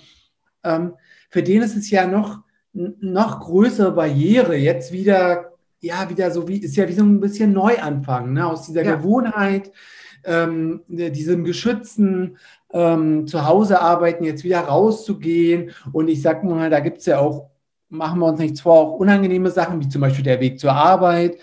ähm, 0.64 0.94
für 1.30 1.44
den 1.44 1.62
ist 1.62 1.76
es 1.76 1.90
ja 1.90 2.08
noch, 2.08 2.42
noch 2.74 3.40
größere 3.42 3.92
Barriere, 3.92 4.56
jetzt 4.56 4.92
wieder, 4.92 5.54
ja, 5.80 6.10
wieder 6.10 6.32
so 6.32 6.48
wie, 6.48 6.58
ist 6.58 6.76
ja 6.76 6.88
wie 6.88 6.94
so 6.94 7.04
ein 7.04 7.20
bisschen 7.20 7.54
Neuanfang, 7.54 8.34
ne? 8.34 8.46
aus 8.46 8.68
dieser 8.68 8.84
ja. 8.84 8.96
Gewohnheit, 8.96 9.72
ähm, 10.24 10.82
diesem 10.88 11.44
geschützten 11.44 12.38
ähm, 12.74 13.28
Zuhause 13.28 13.80
arbeiten, 13.82 14.24
jetzt 14.24 14.44
wieder 14.44 14.62
rauszugehen. 14.62 15.72
Und 15.94 16.10
ich 16.10 16.22
sag 16.22 16.44
mal, 16.44 16.70
da 16.70 16.80
gibt 16.80 17.00
es 17.00 17.06
ja 17.06 17.20
auch, 17.20 17.50
machen 17.90 18.20
wir 18.20 18.28
uns 18.28 18.40
nichts 18.40 18.62
vor, 18.62 18.74
auch 18.74 18.94
unangenehme 18.94 19.50
Sachen, 19.50 19.80
wie 19.82 19.88
zum 19.88 20.02
Beispiel 20.02 20.24
der 20.24 20.42
Weg 20.42 20.60
zur 20.60 20.74
Arbeit, 20.74 21.38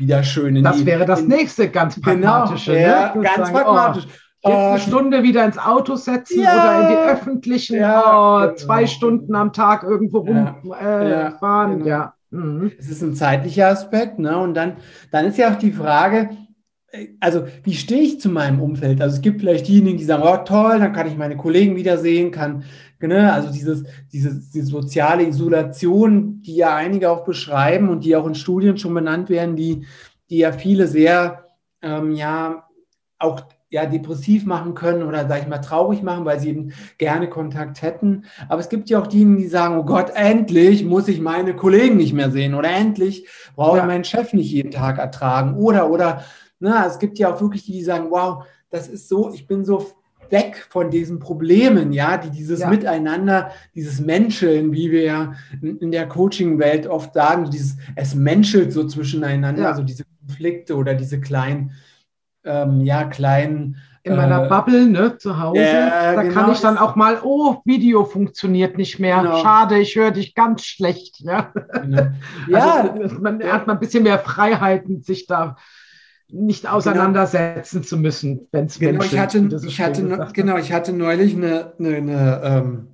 wieder 0.00 0.24
schön 0.24 0.56
in 0.56 0.64
Das 0.64 0.84
wäre 0.84 1.06
das 1.06 1.20
in, 1.20 1.28
nächste 1.28 1.68
ganz 1.68 1.94
genau, 1.94 2.10
pragmatische. 2.10 2.72
Genau, 2.72 2.86
ja, 2.86 3.14
ne? 3.14 3.22
ganz 3.22 3.36
sagen, 3.36 3.52
pragmatisch. 3.52 4.06
Oh, 4.42 4.50
eine 4.50 4.80
Stunde 4.80 5.22
wieder 5.22 5.44
ins 5.44 5.58
Auto 5.58 5.96
setzen 5.96 6.40
ja, 6.40 6.54
oder 6.54 6.80
in 6.80 6.88
die 6.88 7.12
öffentlichen, 7.12 7.76
ja, 7.76 8.48
oh, 8.48 8.54
zwei 8.54 8.80
genau. 8.80 8.90
Stunden 8.90 9.34
am 9.34 9.52
Tag 9.52 9.82
irgendwo 9.82 10.20
rumfahren. 10.20 11.84
Ja, 11.84 12.14
äh, 12.30 12.30
genau. 12.30 12.46
mhm. 12.46 12.72
Es 12.78 12.88
ist 12.88 13.02
ein 13.02 13.14
zeitlicher 13.14 13.68
Aspekt. 13.68 14.18
Ne? 14.18 14.38
Und 14.38 14.54
dann, 14.54 14.78
dann 15.10 15.26
ist 15.26 15.36
ja 15.36 15.52
auch 15.52 15.58
die 15.58 15.72
Frage, 15.72 16.30
also 17.20 17.46
wie 17.62 17.74
stehe 17.74 18.02
ich 18.02 18.20
zu 18.20 18.28
meinem 18.28 18.60
Umfeld? 18.60 19.00
Also 19.00 19.16
es 19.16 19.22
gibt 19.22 19.40
vielleicht 19.40 19.68
diejenigen, 19.68 19.98
die 19.98 20.04
sagen, 20.04 20.24
oh 20.24 20.44
toll, 20.44 20.78
dann 20.78 20.92
kann 20.92 21.06
ich 21.06 21.16
meine 21.16 21.36
Kollegen 21.36 21.76
wiedersehen, 21.76 22.30
kann, 22.30 22.64
ne, 23.00 23.32
also 23.32 23.52
dieses, 23.52 23.84
dieses, 24.12 24.50
diese 24.50 24.66
soziale 24.66 25.26
Isolation, 25.26 26.42
die 26.42 26.56
ja 26.56 26.74
einige 26.74 27.10
auch 27.10 27.24
beschreiben 27.24 27.88
und 27.88 28.04
die 28.04 28.16
auch 28.16 28.26
in 28.26 28.34
Studien 28.34 28.76
schon 28.76 28.94
benannt 28.94 29.30
werden, 29.30 29.56
die, 29.56 29.86
die 30.30 30.38
ja 30.38 30.52
viele 30.52 30.86
sehr, 30.86 31.46
ähm, 31.82 32.12
ja, 32.12 32.66
auch 33.18 33.42
ja, 33.72 33.86
depressiv 33.86 34.46
machen 34.46 34.74
können 34.74 35.04
oder, 35.04 35.28
sag 35.28 35.42
ich 35.42 35.46
mal, 35.46 35.58
traurig 35.58 36.02
machen, 36.02 36.24
weil 36.24 36.40
sie 36.40 36.48
eben 36.48 36.72
gerne 36.98 37.30
Kontakt 37.30 37.82
hätten. 37.82 38.24
Aber 38.48 38.60
es 38.60 38.68
gibt 38.68 38.90
ja 38.90 39.00
auch 39.00 39.06
diejenigen, 39.06 39.38
die 39.38 39.46
sagen, 39.46 39.78
oh 39.78 39.84
Gott, 39.84 40.10
endlich 40.14 40.84
muss 40.84 41.06
ich 41.06 41.20
meine 41.20 41.54
Kollegen 41.54 41.96
nicht 41.96 42.12
mehr 42.12 42.32
sehen 42.32 42.54
oder 42.54 42.70
endlich 42.70 43.28
brauche 43.54 43.78
ich 43.78 43.84
meinen 43.84 44.02
Chef 44.02 44.32
nicht 44.32 44.50
jeden 44.50 44.72
Tag 44.72 44.98
ertragen 44.98 45.54
oder, 45.54 45.88
oder, 45.88 46.24
na, 46.60 46.86
es 46.86 46.98
gibt 46.98 47.18
ja 47.18 47.32
auch 47.34 47.40
wirklich 47.40 47.64
die, 47.64 47.72
die 47.72 47.82
sagen, 47.82 48.06
wow, 48.10 48.44
das 48.70 48.86
ist 48.88 49.08
so, 49.08 49.32
ich 49.34 49.46
bin 49.46 49.64
so 49.64 49.90
weg 50.30 50.64
von 50.70 50.90
diesen 50.90 51.18
Problemen, 51.18 51.92
ja, 51.92 52.16
die 52.16 52.30
dieses 52.30 52.60
Ja. 52.60 52.68
Miteinander, 52.70 53.50
dieses 53.74 54.00
Menscheln, 54.00 54.72
wie 54.72 54.92
wir 54.92 55.02
ja 55.02 55.32
in 55.60 55.90
der 55.90 56.06
Coaching-Welt 56.08 56.86
oft 56.86 57.14
sagen, 57.14 57.50
dieses, 57.50 57.76
es 57.96 58.14
menschelt 58.14 58.72
so 58.72 58.86
zwischeneinander, 58.86 59.62
Ja. 59.62 59.74
so 59.74 59.82
diese 59.82 60.04
Konflikte 60.24 60.76
oder 60.76 60.94
diese 60.94 61.20
kleinen, 61.20 61.72
ähm, 62.44 62.80
ja, 62.82 63.04
kleinen 63.04 63.76
in 64.02 64.16
meiner 64.16 64.44
Äh, 64.46 64.48
Bubble, 64.48 64.86
ne, 64.86 65.18
zu 65.18 65.38
Hause. 65.38 65.60
ja, 65.60 66.14
da 66.14 66.22
genau, 66.22 66.34
kann 66.34 66.52
ich 66.52 66.60
dann 66.60 66.76
das- 66.76 66.82
auch 66.84 66.94
mal, 66.96 67.18
oh, 67.22 67.56
Video 67.66 68.04
funktioniert 68.04 68.78
nicht 68.78 68.98
mehr. 69.00 69.18
Genau. 69.22 69.42
Schade, 69.42 69.78
ich 69.78 69.94
höre 69.96 70.10
dich 70.12 70.34
ganz 70.34 70.62
schlecht. 70.64 71.16
Ja, 71.24 71.52
Ne? 71.84 72.14
Ja, 72.48 72.92
also, 72.92 73.16
man 73.20 73.42
hat 73.42 73.66
man 73.66 73.76
ein 73.76 73.80
bisschen 73.80 74.04
mehr 74.04 74.18
Freiheiten, 74.20 75.02
sich 75.02 75.26
da 75.26 75.56
nicht 76.32 76.68
auseinandersetzen 76.68 77.82
zu 77.82 77.96
müssen, 77.96 78.48
wenn 78.52 78.66
es 78.66 78.78
Genau, 78.78 79.02
ich 79.02 79.18
hatte, 79.18 79.48
ich 79.66 79.80
hatte, 79.80 80.02
ne? 80.02 80.28
genau, 80.32 80.56
ich 80.56 80.72
hatte 80.72 80.92
neulich 80.92 81.34
eine, 81.34 81.72
eine, 81.78 81.96
eine 81.96 82.40
ähm, 82.44 82.86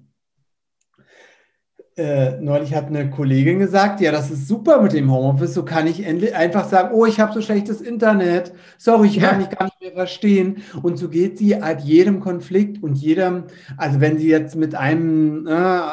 äh, 1.96 2.38
neulich 2.40 2.74
hat 2.74 2.88
eine 2.88 3.08
Kollegin 3.08 3.58
gesagt, 3.58 4.02
ja, 4.02 4.12
das 4.12 4.30
ist 4.30 4.46
super 4.46 4.82
mit 4.82 4.92
dem 4.92 5.10
Homeoffice, 5.10 5.54
so 5.54 5.64
kann 5.64 5.86
ich 5.86 6.04
endlich 6.04 6.34
einfach 6.34 6.68
sagen, 6.68 6.94
oh, 6.94 7.06
ich 7.06 7.18
habe 7.20 7.32
so 7.32 7.40
schlechtes 7.40 7.80
Internet, 7.80 8.52
sorry, 8.76 9.06
ich 9.08 9.16
Ja. 9.16 9.30
kann 9.30 9.38
dich 9.40 9.48
gar 9.48 9.64
nicht 9.64 9.80
mehr 9.80 9.92
verstehen. 9.92 10.62
Und 10.82 10.98
so 10.98 11.08
geht 11.08 11.38
sie 11.38 11.60
halt 11.60 11.80
jedem 11.80 12.20
Konflikt 12.20 12.82
und 12.82 12.96
jedem, 12.96 13.44
also 13.78 13.98
wenn 14.00 14.18
sie 14.18 14.28
jetzt 14.28 14.56
mit 14.56 14.74
einem 14.74 15.46
äh, 15.46 15.50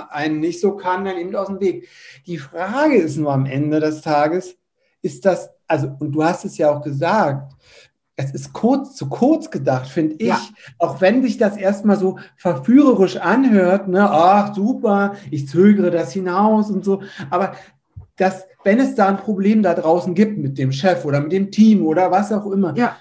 einen 0.09 0.41
nicht 0.41 0.59
so 0.59 0.75
kann, 0.75 1.05
dann 1.05 1.17
eben 1.17 1.33
aus 1.37 1.47
dem 1.47 1.61
Weg. 1.61 1.87
Die 2.27 2.37
Frage 2.37 2.97
ist 2.97 3.15
nur 3.15 3.31
am 3.31 3.45
Ende 3.45 3.79
des 3.79 4.01
Tages, 4.01 4.57
ist 5.01 5.23
das, 5.25 5.51
also, 5.67 5.95
und 5.99 6.11
du 6.11 6.23
hast 6.23 6.45
es 6.45 6.57
ja 6.57 6.69
auch 6.71 6.81
gesagt, 6.81 7.53
es 8.15 8.31
ist 8.31 8.53
kurz 8.53 8.95
zu 8.95 9.09
kurz 9.09 9.49
gedacht, 9.49 9.87
finde 9.87 10.15
ich. 10.15 10.27
Ja. 10.27 10.39
Auch 10.77 11.01
wenn 11.01 11.23
sich 11.23 11.37
das 11.37 11.57
erstmal 11.57 11.97
so 11.97 12.19
verführerisch 12.37 13.17
anhört, 13.17 13.87
ne, 13.87 14.07
ach 14.09 14.53
super, 14.53 15.15
ich 15.31 15.47
zögere 15.47 15.89
das 15.89 16.13
hinaus 16.13 16.69
und 16.69 16.85
so. 16.85 17.01
Aber 17.31 17.53
das, 18.17 18.45
wenn 18.63 18.79
es 18.79 18.93
da 18.93 19.07
ein 19.07 19.17
Problem 19.17 19.63
da 19.63 19.73
draußen 19.73 20.13
gibt 20.13 20.37
mit 20.37 20.57
dem 20.59 20.71
Chef 20.71 21.05
oder 21.05 21.21
mit 21.21 21.31
dem 21.31 21.49
Team 21.49 21.85
oder 21.85 22.11
was 22.11 22.31
auch 22.31 22.45
immer, 22.51 22.77
Ja, 22.77 22.95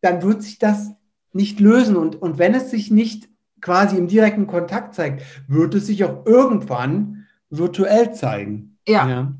dann 0.00 0.22
wird 0.22 0.42
sich 0.42 0.58
das 0.58 0.92
nicht 1.32 1.60
lösen. 1.60 1.96
Und, 1.96 2.20
und 2.22 2.38
wenn 2.38 2.54
es 2.54 2.70
sich 2.70 2.90
nicht 2.90 3.28
quasi 3.60 3.98
im 3.98 4.08
direkten 4.08 4.46
Kontakt 4.46 4.94
zeigt, 4.94 5.22
wird 5.48 5.74
es 5.74 5.86
sich 5.86 6.02
auch 6.04 6.24
irgendwann 6.24 7.26
virtuell 7.50 8.14
zeigen. 8.14 8.78
ja, 8.88 9.06
Ja. 9.08 9.34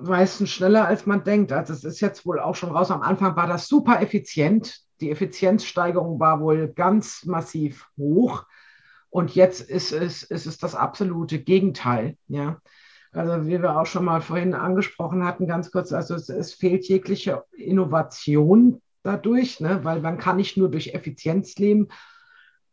Meistens 0.00 0.50
schneller, 0.50 0.86
als 0.86 1.06
man 1.06 1.24
denkt. 1.24 1.52
Also 1.52 1.72
es 1.72 1.84
ist 1.84 2.00
jetzt 2.00 2.26
wohl 2.26 2.40
auch 2.40 2.54
schon 2.54 2.70
raus. 2.70 2.90
Am 2.90 3.02
Anfang 3.02 3.36
war 3.36 3.46
das 3.46 3.68
super 3.68 4.00
effizient. 4.00 4.80
Die 5.00 5.10
Effizienzsteigerung 5.10 6.20
war 6.20 6.40
wohl 6.40 6.68
ganz 6.68 7.24
massiv 7.24 7.88
hoch. 7.96 8.44
Und 9.10 9.34
jetzt 9.34 9.60
ist 9.60 9.92
es, 9.92 10.22
ist 10.22 10.46
es 10.46 10.58
das 10.58 10.74
absolute 10.74 11.38
Gegenteil. 11.38 12.16
Ja. 12.28 12.60
Also 13.12 13.46
wie 13.46 13.62
wir 13.62 13.78
auch 13.78 13.86
schon 13.86 14.04
mal 14.04 14.20
vorhin 14.20 14.54
angesprochen 14.54 15.24
hatten, 15.24 15.46
ganz 15.46 15.70
kurz, 15.70 15.92
also 15.92 16.14
es, 16.14 16.28
es 16.28 16.52
fehlt 16.52 16.86
jegliche 16.86 17.44
Innovation 17.56 18.82
dadurch, 19.02 19.60
ne? 19.60 19.80
weil 19.84 20.00
man 20.00 20.18
kann 20.18 20.36
nicht 20.36 20.56
nur 20.56 20.70
durch 20.70 20.92
Effizienz 20.94 21.56
leben. 21.56 21.88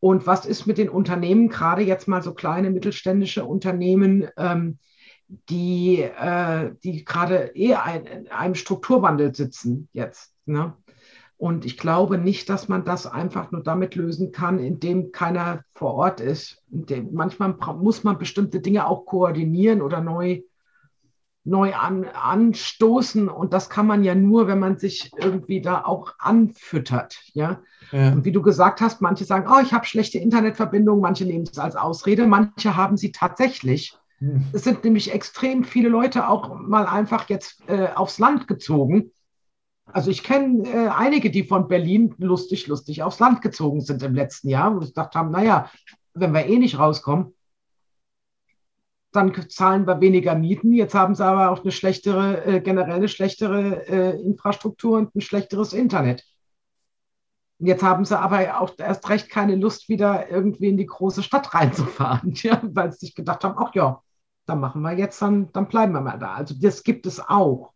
Und 0.01 0.27
was 0.27 0.45
ist 0.45 0.65
mit 0.65 0.77
den 0.77 0.89
Unternehmen, 0.89 1.47
gerade 1.47 1.81
jetzt 1.81 2.09
mal 2.09 2.21
so 2.21 2.33
kleine 2.33 2.71
mittelständische 2.71 3.45
Unternehmen, 3.45 4.27
ähm, 4.35 4.79
die, 5.49 6.01
äh, 6.01 6.71
die 6.83 7.05
gerade 7.05 7.51
eh 7.55 7.75
ein, 7.75 8.05
in 8.05 8.27
einem 8.29 8.55
Strukturwandel 8.55 9.33
sitzen 9.33 9.89
jetzt. 9.93 10.33
Ne? 10.45 10.73
Und 11.37 11.65
ich 11.65 11.77
glaube 11.77 12.17
nicht, 12.17 12.49
dass 12.49 12.69
man 12.69 12.85
das 12.85 13.05
einfach 13.05 13.51
nur 13.51 13.63
damit 13.63 13.95
lösen 13.95 14.31
kann, 14.31 14.59
indem 14.59 15.11
keiner 15.11 15.63
vor 15.73 15.93
Ort 15.95 16.21
ist. 16.21 16.63
Indem, 16.71 17.13
manchmal 17.13 17.55
muss 17.79 18.03
man 18.03 18.17
bestimmte 18.17 18.61
Dinge 18.61 18.87
auch 18.87 19.05
koordinieren 19.05 19.81
oder 19.81 19.99
neu, 19.99 20.41
neu 21.43 21.73
an, 21.73 22.05
anstoßen. 22.05 23.27
Und 23.27 23.51
das 23.51 23.69
kann 23.69 23.87
man 23.87 24.03
ja 24.03 24.15
nur, 24.15 24.47
wenn 24.47 24.59
man 24.59 24.77
sich 24.77 25.11
irgendwie 25.17 25.61
da 25.61 25.83
auch 25.83 26.13
anfüttert. 26.17 27.19
Ja? 27.33 27.61
Ja. 27.91 28.13
Und 28.13 28.23
wie 28.23 28.31
du 28.31 28.41
gesagt 28.41 28.79
hast, 28.79 29.01
manche 29.01 29.25
sagen, 29.25 29.51
oh, 29.51 29.59
ich 29.61 29.73
habe 29.73 29.85
schlechte 29.85 30.19
Internetverbindung, 30.19 31.01
manche 31.01 31.25
nehmen 31.25 31.45
es 31.51 31.57
als 31.57 31.75
Ausrede, 31.75 32.25
manche 32.25 32.77
haben 32.77 32.95
sie 32.95 33.11
tatsächlich. 33.11 33.97
Es 34.53 34.63
sind 34.63 34.83
nämlich 34.83 35.13
extrem 35.13 35.63
viele 35.63 35.89
Leute 35.89 36.29
auch 36.29 36.59
mal 36.59 36.85
einfach 36.85 37.29
jetzt 37.29 37.61
äh, 37.67 37.87
aufs 37.93 38.19
Land 38.19 38.47
gezogen. 38.47 39.11
Also 39.85 40.11
ich 40.11 40.23
kenne 40.23 40.67
äh, 40.69 40.87
einige, 40.87 41.29
die 41.29 41.43
von 41.43 41.67
Berlin 41.67 42.15
lustig, 42.17 42.67
lustig 42.67 43.03
aufs 43.03 43.19
Land 43.19 43.41
gezogen 43.41 43.81
sind 43.81 44.01
im 44.01 44.15
letzten 44.15 44.49
Jahr, 44.49 44.75
wo 44.75 44.81
sie 44.81 44.87
gedacht 44.87 45.15
haben, 45.15 45.31
naja, 45.31 45.69
wenn 46.13 46.33
wir 46.33 46.45
eh 46.45 46.57
nicht 46.57 46.79
rauskommen, 46.79 47.33
dann 49.11 49.33
zahlen 49.49 49.85
wir 49.85 50.01
weniger 50.01 50.35
Mieten. 50.35 50.73
Jetzt 50.73 50.95
haben 50.95 51.15
sie 51.15 51.25
aber 51.25 51.51
auch 51.51 51.61
eine 51.61 51.71
schlechtere, 51.71 52.45
äh, 52.45 52.61
generell 52.61 52.95
eine 52.95 53.09
schlechtere 53.09 53.87
äh, 53.87 54.21
Infrastruktur 54.21 54.97
und 54.97 55.15
ein 55.15 55.21
schlechteres 55.21 55.73
Internet. 55.73 56.23
Jetzt 57.59 57.83
haben 57.83 58.03
sie 58.03 58.19
aber 58.19 58.59
auch 58.59 58.73
erst 58.77 59.07
recht 59.09 59.29
keine 59.29 59.55
Lust, 59.55 59.87
wieder 59.87 60.29
irgendwie 60.29 60.67
in 60.69 60.77
die 60.77 60.85
große 60.85 61.23
Stadt 61.23 61.53
reinzufahren, 61.53 62.33
ja, 62.35 62.59
weil 62.63 62.91
sie 62.91 63.05
sich 63.05 63.15
gedacht 63.15 63.43
haben, 63.43 63.55
ach 63.57 63.73
ja, 63.75 64.01
dann 64.45 64.59
machen 64.59 64.81
wir 64.81 64.91
jetzt, 64.93 65.21
dann, 65.21 65.51
dann 65.53 65.67
bleiben 65.67 65.93
wir 65.93 66.01
mal 66.01 66.17
da. 66.19 66.33
Also 66.33 66.55
das 66.59 66.83
gibt 66.83 67.05
es 67.05 67.19
auch. 67.19 67.71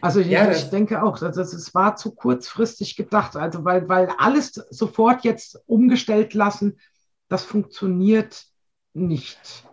Also 0.00 0.18
ich, 0.20 0.26
Ja, 0.26 0.50
ich 0.50 0.62
das- 0.62 0.70
denke 0.70 1.02
auch, 1.02 1.18
dass 1.18 1.36
es 1.36 1.74
war 1.74 1.94
zu 1.96 2.14
kurzfristig 2.14 2.96
gedacht. 2.96 3.36
Also 3.36 3.64
weil, 3.64 3.88
weil 3.88 4.08
alles 4.18 4.52
sofort 4.70 5.22
jetzt 5.22 5.62
umgestellt 5.66 6.34
lassen, 6.34 6.78
das 7.28 7.44
funktioniert 7.44 8.44
nicht. 8.94 9.64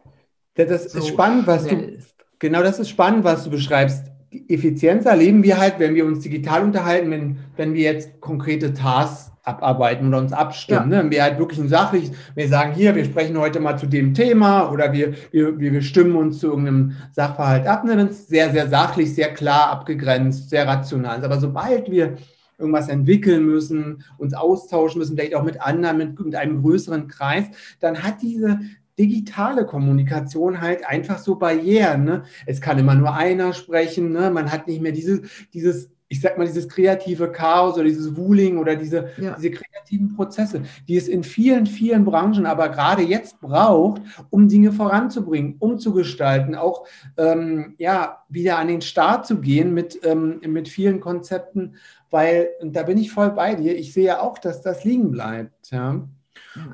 Das, 0.54 0.70
ist 0.86 0.92
so 0.92 1.02
spannend, 1.02 1.48
was 1.48 1.66
du. 1.66 1.98
Genau, 2.38 2.62
das 2.62 2.80
ist 2.80 2.90
spannend, 2.90 3.24
was 3.24 3.44
du 3.44 3.50
beschreibst. 3.50 4.04
Die 4.32 4.54
Effizienz 4.54 5.06
erleben 5.06 5.44
wir 5.44 5.58
halt, 5.58 5.80
wenn 5.80 5.96
wir 5.96 6.06
uns 6.06 6.20
digital 6.20 6.64
unterhalten, 6.64 7.10
wenn, 7.10 7.38
wenn 7.58 7.74
wir 7.74 7.84
jetzt 7.84 8.22
konkrete 8.22 8.74
Tasks 8.74 9.32
abarbeiten 9.44 10.08
oder 10.08 10.20
uns 10.20 10.34
abstimmen. 10.34 10.90
Ne? 10.90 11.00
Wenn 11.00 11.12
wir 11.12 11.24
halt 11.24 11.40
wirklich 11.40 11.60
ein 11.60 11.68
sachlich, 11.68 12.12
wir 12.36 12.48
sagen 12.48 12.74
hier, 12.74 12.96
wir 12.96 13.06
sprechen 13.06 13.38
heute 13.38 13.60
mal 13.60 13.78
zu 13.78 13.88
dem 13.88 14.14
Thema 14.14 14.72
oder 14.72 14.94
wir, 14.94 15.14
wir, 15.32 15.58
wir 15.60 15.82
stimmen 15.82 16.16
uns 16.16 16.40
zu 16.40 16.48
irgendeinem 16.48 16.96
Sachverhalt 17.12 17.66
ab. 17.66 17.84
Ne? 17.84 17.94
Ist 18.04 18.20
es 18.20 18.28
sehr, 18.28 18.52
sehr 18.52 18.68
sachlich, 18.68 19.14
sehr 19.14 19.34
klar 19.34 19.72
abgegrenzt, 19.72 20.50
sehr 20.50 20.68
rational. 20.68 21.24
Aber 21.24 21.40
sobald 21.40 21.90
wir 21.90 22.18
irgendwas 22.58 22.90
entwickeln 22.90 23.46
müssen, 23.46 24.04
uns 24.18 24.34
austauschen 24.34 25.00
müssen, 25.00 25.16
vielleicht 25.16 25.36
auch 25.36 25.44
mit 25.44 25.62
anderen, 25.62 25.98
mit, 25.98 26.20
mit 26.20 26.36
einem 26.36 26.62
größeren 26.62 27.08
Kreis, 27.08 27.46
dann 27.80 28.04
hat 28.04 28.22
diese 28.22 28.60
digitale 29.00 29.66
Kommunikation 29.66 30.60
halt 30.62 30.86
einfach 30.86 31.18
so 31.18 31.36
Barrieren. 31.36 32.04
Ne? 32.04 32.24
Es 32.46 32.60
kann 32.60 32.78
immer 32.78 32.96
nur 32.96 33.14
einer 33.16 33.54
sprechen, 33.54 34.12
ne? 34.12 34.30
man 34.30 34.52
hat 34.52 34.68
nicht 34.68 34.82
mehr 34.82 34.92
diese, 34.92 35.22
dieses, 35.54 35.90
ich 36.10 36.22
sag 36.22 36.38
mal, 36.38 36.46
dieses 36.48 36.68
kreative 36.68 37.32
Chaos 37.32 37.76
oder 37.76 37.84
dieses 37.86 38.18
Wooling 38.18 38.58
oder 38.58 38.76
diese, 38.76 39.10
Ja. 39.20 39.36
diese 39.38 39.52
kreativen 39.52 40.16
Prozesse, 40.16 40.64
die 40.88 40.98
es 40.98 41.08
in 41.08 41.24
vielen, 41.24 41.66
vielen 41.66 42.04
Branchen 42.04 42.46
aber 42.46 42.70
gerade 42.70 43.04
jetzt 43.04 43.40
braucht, 43.40 44.02
um 44.32 44.48
Dinge 44.50 44.72
voranzubringen, 44.72 45.56
umzugestalten, 45.60 46.56
auch 46.56 46.86
ähm, 47.16 47.76
ja, 47.78 48.24
wieder 48.28 48.58
an 48.58 48.68
den 48.68 48.82
Start 48.82 49.26
zu 49.26 49.40
gehen 49.40 49.74
mit, 49.74 50.00
ähm, 50.04 50.42
mit 50.46 50.68
vielen 50.68 51.00
Konzepten, 51.00 51.76
weil, 52.10 52.50
und 52.60 52.76
da 52.76 52.84
bin 52.84 52.98
ich 52.98 53.12
voll 53.12 53.30
bei 53.30 53.56
dir, 53.56 53.78
ich 53.78 53.94
sehe 53.94 54.20
auch, 54.20 54.40
dass 54.40 54.62
das 54.62 54.84
liegen 54.84 55.12
bleibt. 55.12 55.72
Ja? 55.72 56.02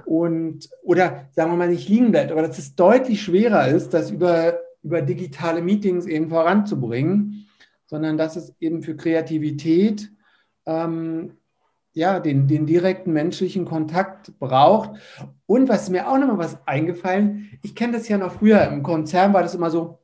Und, 0.06 0.70
oder 0.84 1.28
sagen 1.32 1.52
wir 1.52 1.58
mal 1.58 1.70
nicht 1.70 1.90
liegen 1.90 2.12
bleibt, 2.12 2.32
aber 2.32 2.42
dass 2.42 2.58
es 2.58 2.76
deutlich 2.76 3.22
schwerer 3.22 3.68
ist, 3.68 3.94
das 3.94 4.12
über, 4.12 4.60
über 4.84 5.02
digitale 5.02 5.62
Meetings 5.62 6.06
eben 6.06 6.30
voranzubringen, 6.30 7.48
sondern 7.86 8.18
dass 8.18 8.36
es 8.36 8.54
eben 8.60 8.84
für 8.84 8.96
Kreativität 8.96 10.12
ähm, 10.66 11.38
ja, 11.94 12.20
den, 12.20 12.48
den 12.48 12.66
direkten 12.66 13.14
menschlichen 13.14 13.66
Kontakt 13.66 14.38
braucht. 14.40 14.92
Und 15.46 15.70
was 15.70 15.90
mir 15.90 16.10
auch 16.10 16.18
nochmal 16.18 16.38
was 16.38 16.68
eingefallen, 16.68 17.50
ich 17.64 17.74
kenne 17.74 17.94
das 17.94 18.08
ja 18.08 18.18
noch 18.18 18.34
früher, 18.34 18.68
im 18.68 18.84
Konzern 18.84 19.34
war 19.34 19.44
das 19.44 19.56
immer 19.56 19.72
so, 19.72 20.00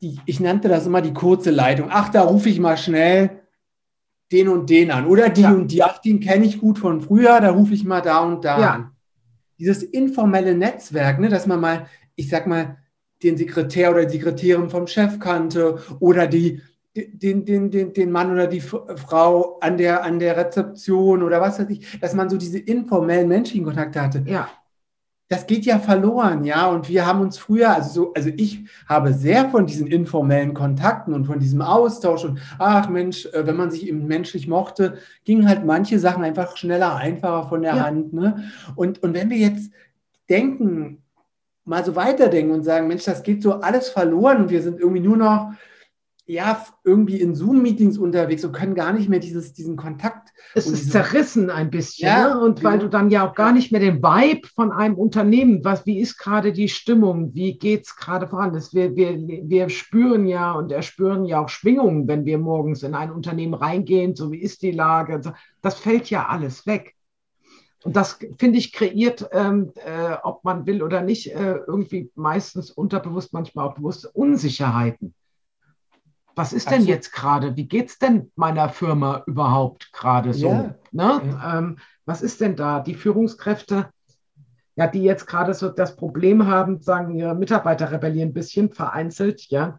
die, 0.00 0.18
ich 0.26 0.40
nannte 0.40 0.68
das 0.68 0.86
immer 0.86 1.02
die 1.02 1.12
kurze 1.12 1.50
Leitung. 1.50 1.88
Ach, 1.90 2.08
da 2.08 2.22
rufe 2.22 2.48
ich 2.48 2.58
mal 2.58 2.76
schnell 2.76 3.41
den 4.32 4.48
und 4.48 4.68
den 4.70 4.90
an. 4.90 5.06
Oder 5.06 5.28
die 5.28 5.42
Ja. 5.42 5.52
und 5.52 5.70
die, 5.70 5.82
ach, 5.82 5.98
den 5.98 6.20
kenne 6.20 6.46
ich 6.46 6.60
gut 6.60 6.78
von 6.78 7.00
früher, 7.00 7.40
da 7.40 7.50
rufe 7.50 7.74
ich 7.74 7.84
mal 7.84 8.00
da 8.00 8.20
und 8.20 8.44
da 8.44 8.60
Ja. 8.60 8.70
an. 8.72 8.90
Dieses 9.58 9.82
informelle 9.82 10.54
Netzwerk, 10.56 11.20
ne, 11.20 11.28
dass 11.28 11.46
man 11.46 11.60
mal, 11.60 11.86
ich 12.16 12.28
sag 12.28 12.46
mal, 12.46 12.78
den 13.22 13.36
Sekretär 13.36 13.90
oder 13.92 14.04
die 14.04 14.18
Sekretärin 14.18 14.68
vom 14.70 14.86
Chef 14.88 15.20
kannte 15.20 15.78
oder 16.00 16.26
die, 16.26 16.60
den, 16.96 17.44
den, 17.44 17.70
den, 17.70 17.92
den 17.92 18.10
Mann 18.10 18.32
oder 18.32 18.46
die 18.48 18.60
Frau 18.60 19.58
an 19.60 19.78
der, 19.78 20.02
an 20.02 20.18
der 20.18 20.36
Rezeption 20.36 21.22
oder 21.22 21.40
was 21.40 21.58
weiß 21.60 21.70
ich, 21.70 22.00
dass 22.00 22.14
man 22.14 22.28
so 22.28 22.36
diese 22.36 22.58
informellen 22.58 23.28
menschlichen 23.28 23.64
Kontakte 23.64 24.02
hatte. 24.02 24.24
Ja, 24.26 24.48
das 25.32 25.46
geht 25.46 25.64
ja 25.64 25.78
verloren, 25.78 26.44
ja. 26.44 26.68
Und 26.68 26.90
wir 26.90 27.06
haben 27.06 27.22
uns 27.22 27.38
früher, 27.38 27.74
also 27.74 27.90
so, 27.90 28.12
also 28.12 28.28
ich 28.36 28.66
habe 28.86 29.14
sehr 29.14 29.48
von 29.48 29.64
diesen 29.64 29.86
informellen 29.86 30.52
Kontakten 30.52 31.14
und 31.14 31.24
von 31.24 31.40
diesem 31.40 31.62
Austausch 31.62 32.26
und 32.26 32.38
ach 32.58 32.90
Mensch, 32.90 33.24
äh, 33.32 33.46
wenn 33.46 33.56
man 33.56 33.70
sich 33.70 33.88
eben 33.88 34.06
menschlich 34.06 34.46
mochte, 34.46 34.98
gingen 35.24 35.48
halt 35.48 35.64
manche 35.64 35.98
Sachen 35.98 36.22
einfach 36.22 36.58
schneller, 36.58 36.96
einfacher 36.96 37.48
von 37.48 37.62
der 37.62 37.76
ja. 37.76 37.86
Hand. 37.86 38.12
Ne? 38.12 38.44
Und, 38.76 39.02
und 39.02 39.14
wenn 39.14 39.30
wir 39.30 39.38
jetzt 39.38 39.72
denken, 40.28 41.02
mal 41.64 41.82
so 41.82 41.96
weiterdenken 41.96 42.52
und 42.52 42.64
sagen, 42.64 42.86
Mensch, 42.86 43.04
das 43.04 43.22
geht 43.22 43.42
so 43.42 43.54
alles 43.54 43.88
verloren 43.88 44.36
und 44.36 44.50
wir 44.50 44.60
sind 44.60 44.80
irgendwie 44.80 45.00
nur 45.00 45.16
noch 45.16 45.52
ja, 46.24 46.64
irgendwie 46.84 47.20
in 47.20 47.34
Zoom-Meetings 47.34 47.98
unterwegs 47.98 48.44
und 48.44 48.52
können 48.52 48.76
gar 48.76 48.92
nicht 48.92 49.08
mehr 49.08 49.18
dieses, 49.18 49.54
diesen 49.54 49.76
Kontakt. 49.76 50.28
Es 50.54 50.68
ist 50.68 50.92
zerrissen 50.92 51.50
ein 51.50 51.70
bisschen. 51.70 52.06
Ja, 52.06 52.34
ne? 52.34 52.40
Und 52.40 52.60
genau. 52.60 52.70
weil 52.70 52.78
du 52.78 52.88
dann 52.88 53.10
ja 53.10 53.28
auch 53.28 53.34
gar 53.34 53.52
nicht 53.52 53.72
mehr 53.72 53.80
den 53.80 54.02
Vibe 54.02 54.46
von 54.54 54.70
einem 54.70 54.94
Unternehmen, 54.94 55.64
was, 55.64 55.84
wie 55.84 55.98
ist 55.98 56.18
gerade 56.18 56.52
die 56.52 56.68
Stimmung, 56.68 57.34
wie 57.34 57.58
geht 57.58 57.86
es 57.86 57.96
gerade 57.96 58.28
voran? 58.28 58.52
Das 58.52 58.72
wir, 58.72 58.94
wir, 58.94 59.16
wir 59.18 59.68
spüren 59.68 60.26
ja 60.26 60.52
und 60.52 60.70
erspüren 60.70 61.24
ja 61.24 61.42
auch 61.42 61.48
Schwingungen, 61.48 62.06
wenn 62.06 62.24
wir 62.24 62.38
morgens 62.38 62.84
in 62.84 62.94
ein 62.94 63.10
Unternehmen 63.10 63.54
reingehen, 63.54 64.14
so 64.14 64.30
wie 64.30 64.40
ist 64.40 64.62
die 64.62 64.72
Lage. 64.72 65.20
Das 65.60 65.74
fällt 65.74 66.08
ja 66.08 66.28
alles 66.28 66.66
weg. 66.66 66.94
Und 67.84 67.96
das, 67.96 68.20
finde 68.38 68.58
ich, 68.58 68.72
kreiert, 68.72 69.28
ähm, 69.32 69.72
äh, 69.74 70.14
ob 70.22 70.44
man 70.44 70.66
will 70.66 70.84
oder 70.84 71.02
nicht, 71.02 71.32
äh, 71.32 71.56
irgendwie 71.66 72.12
meistens 72.14 72.70
unterbewusst, 72.70 73.32
manchmal 73.32 73.66
auch 73.66 73.74
bewusst 73.74 74.08
Unsicherheiten. 74.14 75.14
Was 76.34 76.52
ist 76.52 76.70
denn 76.70 76.84
jetzt 76.84 77.12
gerade? 77.12 77.56
Wie 77.56 77.66
geht 77.66 77.90
es 77.90 77.98
denn 77.98 78.30
meiner 78.36 78.68
Firma 78.68 79.22
überhaupt 79.26 79.92
gerade 79.92 80.32
so? 80.32 80.48
Ja. 80.48 80.74
Ne? 80.90 81.22
Ja. 81.24 81.58
Ähm, 81.58 81.78
was 82.04 82.22
ist 82.22 82.40
denn 82.40 82.56
da? 82.56 82.80
Die 82.80 82.94
Führungskräfte, 82.94 83.90
ja, 84.76 84.86
die 84.86 85.02
jetzt 85.02 85.26
gerade 85.26 85.54
so 85.54 85.68
das 85.68 85.96
Problem 85.96 86.46
haben, 86.46 86.80
sagen, 86.80 87.14
ihre 87.14 87.34
Mitarbeiter 87.34 87.92
rebellieren 87.92 88.30
ein 88.30 88.34
bisschen 88.34 88.72
vereinzelt, 88.72 89.42
ja. 89.50 89.78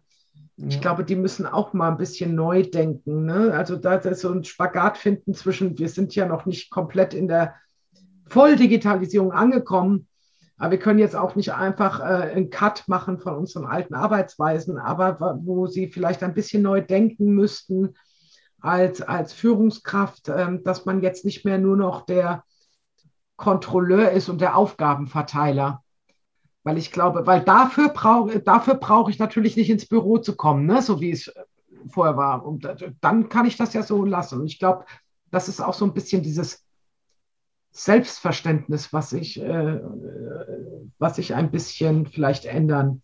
ja. 0.56 0.68
Ich 0.68 0.80
glaube, 0.80 1.04
die 1.04 1.16
müssen 1.16 1.46
auch 1.46 1.72
mal 1.72 1.90
ein 1.90 1.98
bisschen 1.98 2.34
neu 2.34 2.62
denken. 2.62 3.24
Ne? 3.26 3.52
Also 3.52 3.76
da 3.76 3.96
ist 3.96 4.20
so 4.20 4.30
ein 4.30 4.44
Spagat 4.44 4.96
finden 4.96 5.34
zwischen, 5.34 5.78
wir 5.78 5.88
sind 5.88 6.14
ja 6.14 6.26
noch 6.26 6.46
nicht 6.46 6.70
komplett 6.70 7.14
in 7.14 7.28
der 7.28 7.54
Volldigitalisierung 8.26 9.32
angekommen, 9.32 10.06
aber 10.64 10.70
wir 10.70 10.78
können 10.78 10.98
jetzt 10.98 11.14
auch 11.14 11.34
nicht 11.34 11.52
einfach 11.52 12.00
äh, 12.00 12.32
einen 12.32 12.48
Cut 12.48 12.84
machen 12.86 13.18
von 13.18 13.34
unseren 13.34 13.66
alten 13.66 13.92
Arbeitsweisen, 13.92 14.78
aber 14.78 15.38
wo 15.44 15.66
sie 15.66 15.88
vielleicht 15.88 16.22
ein 16.22 16.32
bisschen 16.32 16.62
neu 16.62 16.80
denken 16.80 17.34
müssten 17.34 17.94
als, 18.60 19.02
als 19.02 19.34
Führungskraft, 19.34 20.30
äh, 20.30 20.58
dass 20.62 20.86
man 20.86 21.02
jetzt 21.02 21.26
nicht 21.26 21.44
mehr 21.44 21.58
nur 21.58 21.76
noch 21.76 22.06
der 22.06 22.44
Kontrolleur 23.36 24.10
ist 24.12 24.30
und 24.30 24.40
der 24.40 24.56
Aufgabenverteiler. 24.56 25.82
Weil 26.62 26.78
ich 26.78 26.90
glaube, 26.90 27.26
weil 27.26 27.42
dafür 27.42 27.90
brauche 27.90 28.40
dafür 28.40 28.76
brauch 28.76 29.10
ich 29.10 29.18
natürlich 29.18 29.58
nicht 29.58 29.68
ins 29.68 29.86
Büro 29.86 30.16
zu 30.16 30.34
kommen, 30.34 30.64
ne? 30.64 30.80
so 30.80 30.98
wie 30.98 31.10
es 31.10 31.30
vorher 31.90 32.16
war. 32.16 32.42
Und 32.42 32.66
dann 33.02 33.28
kann 33.28 33.44
ich 33.44 33.58
das 33.58 33.74
ja 33.74 33.82
so 33.82 34.06
lassen. 34.06 34.40
Und 34.40 34.46
ich 34.46 34.58
glaube, 34.58 34.86
das 35.30 35.50
ist 35.50 35.60
auch 35.60 35.74
so 35.74 35.84
ein 35.84 35.92
bisschen 35.92 36.22
dieses 36.22 36.63
Selbstverständnis, 37.76 38.92
was 38.92 39.12
ich, 39.12 39.42
äh, 39.42 39.80
was 40.98 41.18
ich 41.18 41.34
ein 41.34 41.50
bisschen 41.50 42.06
vielleicht 42.06 42.44
ändern 42.44 43.02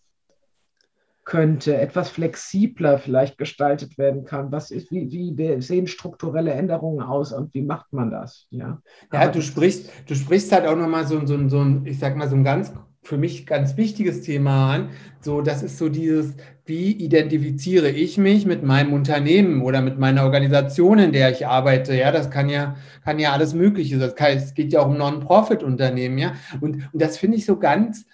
könnte, 1.24 1.76
etwas 1.76 2.08
flexibler 2.08 2.98
vielleicht 2.98 3.36
gestaltet 3.36 3.98
werden 3.98 4.24
kann. 4.24 4.52
Was 4.52 4.70
ist, 4.70 4.90
wie, 4.92 5.10
wie 5.10 5.60
sehen 5.60 5.88
strukturelle 5.88 6.52
Änderungen 6.52 7.02
aus 7.02 7.32
und 7.32 7.52
wie 7.52 7.62
macht 7.62 7.92
man 7.92 8.12
das? 8.12 8.46
Ja, 8.50 8.80
ja 9.12 9.28
du 9.28 9.42
sprichst, 9.42 9.90
du 10.06 10.14
sprichst 10.14 10.52
halt 10.52 10.66
auch 10.66 10.76
nochmal 10.76 11.06
so, 11.06 11.26
so, 11.26 11.48
so 11.48 11.60
ein, 11.60 11.84
ich 11.84 11.98
sag 11.98 12.16
mal, 12.16 12.28
so 12.28 12.36
ein 12.36 12.44
ganz 12.44 12.72
für 13.02 13.16
mich 13.16 13.46
ganz 13.46 13.76
wichtiges 13.76 14.22
Thema 14.22 14.74
an. 14.74 14.90
So, 15.20 15.40
das 15.40 15.62
ist 15.62 15.78
so 15.78 15.88
dieses, 15.88 16.34
wie 16.66 16.92
identifiziere 16.92 17.90
ich 17.90 18.18
mich 18.18 18.46
mit 18.46 18.62
meinem 18.62 18.92
Unternehmen 18.92 19.62
oder 19.62 19.80
mit 19.80 19.98
meiner 19.98 20.24
Organisation, 20.24 20.98
in 20.98 21.12
der 21.12 21.30
ich 21.30 21.46
arbeite. 21.46 21.94
Ja, 21.94 22.12
das 22.12 22.30
kann 22.30 22.48
ja, 22.48 22.76
kann 23.04 23.18
ja 23.18 23.32
alles 23.32 23.54
Mögliche. 23.54 23.98
Kann, 24.14 24.36
es 24.36 24.54
geht 24.54 24.72
ja 24.72 24.80
auch 24.80 24.88
um 24.88 24.98
Non-Profit-Unternehmen, 24.98 26.18
ja. 26.18 26.34
Und, 26.60 26.88
und 26.92 27.02
das 27.02 27.18
finde 27.18 27.38
ich 27.38 27.46
so 27.46 27.58
ganz, 27.58 28.06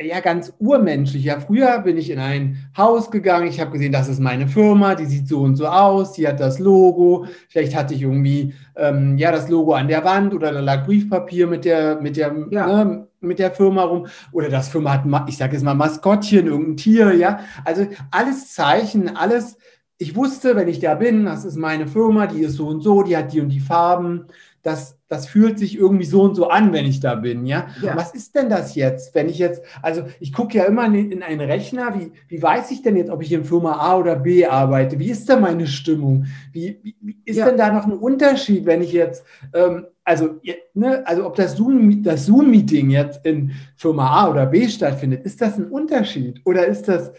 ja 0.00 0.20
ganz 0.20 0.52
urmenschlich. 0.58 1.24
Ja, 1.24 1.40
früher 1.40 1.80
bin 1.80 1.96
ich 1.96 2.10
in 2.10 2.18
ein 2.18 2.68
Haus 2.76 3.10
gegangen, 3.10 3.48
ich 3.48 3.60
habe 3.60 3.72
gesehen, 3.72 3.92
das 3.92 4.08
ist 4.08 4.20
meine 4.20 4.46
Firma, 4.46 4.94
die 4.94 5.06
sieht 5.06 5.28
so 5.28 5.40
und 5.40 5.56
so 5.56 5.66
aus, 5.66 6.12
die 6.12 6.28
hat 6.28 6.40
das 6.40 6.58
Logo, 6.58 7.26
vielleicht 7.48 7.74
hatte 7.74 7.94
ich 7.94 8.02
irgendwie 8.02 8.52
ähm, 8.76 9.16
ja 9.16 9.32
das 9.32 9.48
Logo 9.48 9.72
an 9.72 9.88
der 9.88 10.04
Wand 10.04 10.34
oder 10.34 10.52
da 10.52 10.60
lag 10.60 10.84
Briefpapier 10.84 11.46
mit 11.46 11.64
der 11.64 12.00
mit 12.00 12.16
der 12.16 12.34
ja. 12.50 12.84
ne, 12.84 13.08
mit 13.26 13.38
der 13.38 13.50
Firma 13.50 13.82
rum 13.82 14.06
oder 14.32 14.48
das 14.48 14.68
Firma 14.68 14.92
hat, 14.92 15.28
ich 15.28 15.36
sage 15.36 15.54
jetzt 15.54 15.62
mal 15.62 15.74
Maskottchen, 15.74 16.46
irgendein 16.46 16.76
Tier, 16.76 17.12
ja, 17.14 17.40
also 17.64 17.86
alles 18.10 18.54
Zeichen, 18.54 19.16
alles. 19.16 19.58
Ich 19.98 20.14
wusste, 20.14 20.56
wenn 20.56 20.68
ich 20.68 20.78
da 20.78 20.94
bin, 20.94 21.24
das 21.24 21.46
ist 21.46 21.56
meine 21.56 21.88
Firma, 21.88 22.26
die 22.26 22.42
ist 22.42 22.56
so 22.56 22.66
und 22.66 22.82
so, 22.82 23.02
die 23.02 23.16
hat 23.16 23.32
die 23.32 23.40
und 23.40 23.48
die 23.48 23.60
Farben 23.60 24.26
das, 24.66 24.98
das 25.06 25.28
fühlt 25.28 25.60
sich 25.60 25.78
irgendwie 25.78 26.04
so 26.04 26.22
und 26.22 26.34
so 26.34 26.48
an, 26.48 26.72
wenn 26.72 26.86
ich 26.86 26.98
da 26.98 27.14
bin. 27.14 27.46
Ja? 27.46 27.68
ja. 27.80 27.96
Was 27.96 28.12
ist 28.14 28.34
denn 28.34 28.50
das 28.50 28.74
jetzt, 28.74 29.14
wenn 29.14 29.28
ich 29.28 29.38
jetzt, 29.38 29.62
also 29.80 30.06
ich 30.18 30.32
gucke 30.32 30.58
ja 30.58 30.64
immer 30.64 30.86
in, 30.86 31.12
in 31.12 31.22
einen 31.22 31.40
Rechner, 31.40 31.94
wie, 31.94 32.10
wie 32.26 32.42
weiß 32.42 32.72
ich 32.72 32.82
denn 32.82 32.96
jetzt, 32.96 33.10
ob 33.10 33.22
ich 33.22 33.30
in 33.30 33.44
Firma 33.44 33.74
A 33.74 33.96
oder 33.96 34.16
B 34.16 34.44
arbeite? 34.44 34.98
Wie 34.98 35.08
ist 35.08 35.28
da 35.28 35.38
meine 35.38 35.68
Stimmung? 35.68 36.26
Wie, 36.50 36.80
wie, 36.82 37.16
ist 37.24 37.36
ja. 37.36 37.46
denn 37.46 37.56
da 37.56 37.72
noch 37.72 37.86
ein 37.86 37.92
Unterschied, 37.92 38.66
wenn 38.66 38.82
ich 38.82 38.90
jetzt, 38.90 39.24
ähm, 39.54 39.86
also, 40.06 40.40
ne, 40.72 41.06
also 41.06 41.26
ob 41.26 41.34
das 41.34 41.56
Zoom-Meeting 41.56 42.02
das 42.02 42.26
Zoom 42.26 42.52
jetzt 42.54 43.26
in 43.26 43.52
Firma 43.76 44.08
A 44.22 44.30
oder 44.30 44.46
B 44.46 44.66
stattfindet, 44.68 45.26
ist 45.26 45.40
das 45.40 45.58
ein 45.58 45.66
Unterschied? 45.66 46.40
Oder 46.44 46.66
ist 46.66 46.88
das, 46.88 47.12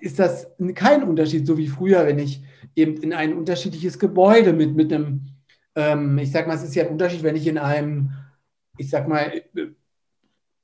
ist 0.00 0.18
das 0.18 0.46
kein 0.74 1.02
Unterschied, 1.02 1.46
so 1.46 1.58
wie 1.58 1.66
früher, 1.66 2.06
wenn 2.06 2.18
ich 2.18 2.44
eben 2.76 3.02
in 3.02 3.12
ein 3.12 3.34
unterschiedliches 3.34 3.98
Gebäude 3.98 4.52
mit, 4.52 4.76
mit 4.76 4.92
einem 4.92 5.34
ähm, 5.76 6.18
ich 6.18 6.30
sag 6.30 6.46
mal, 6.46 6.54
es 6.54 6.62
ist 6.62 6.74
ja 6.74 6.84
ein 6.84 6.90
Unterschied, 6.90 7.22
wenn 7.22 7.36
ich 7.36 7.46
in 7.46 7.58
einem, 7.58 8.12
ich 8.78 8.90
sag 8.90 9.08
mal, 9.08 9.42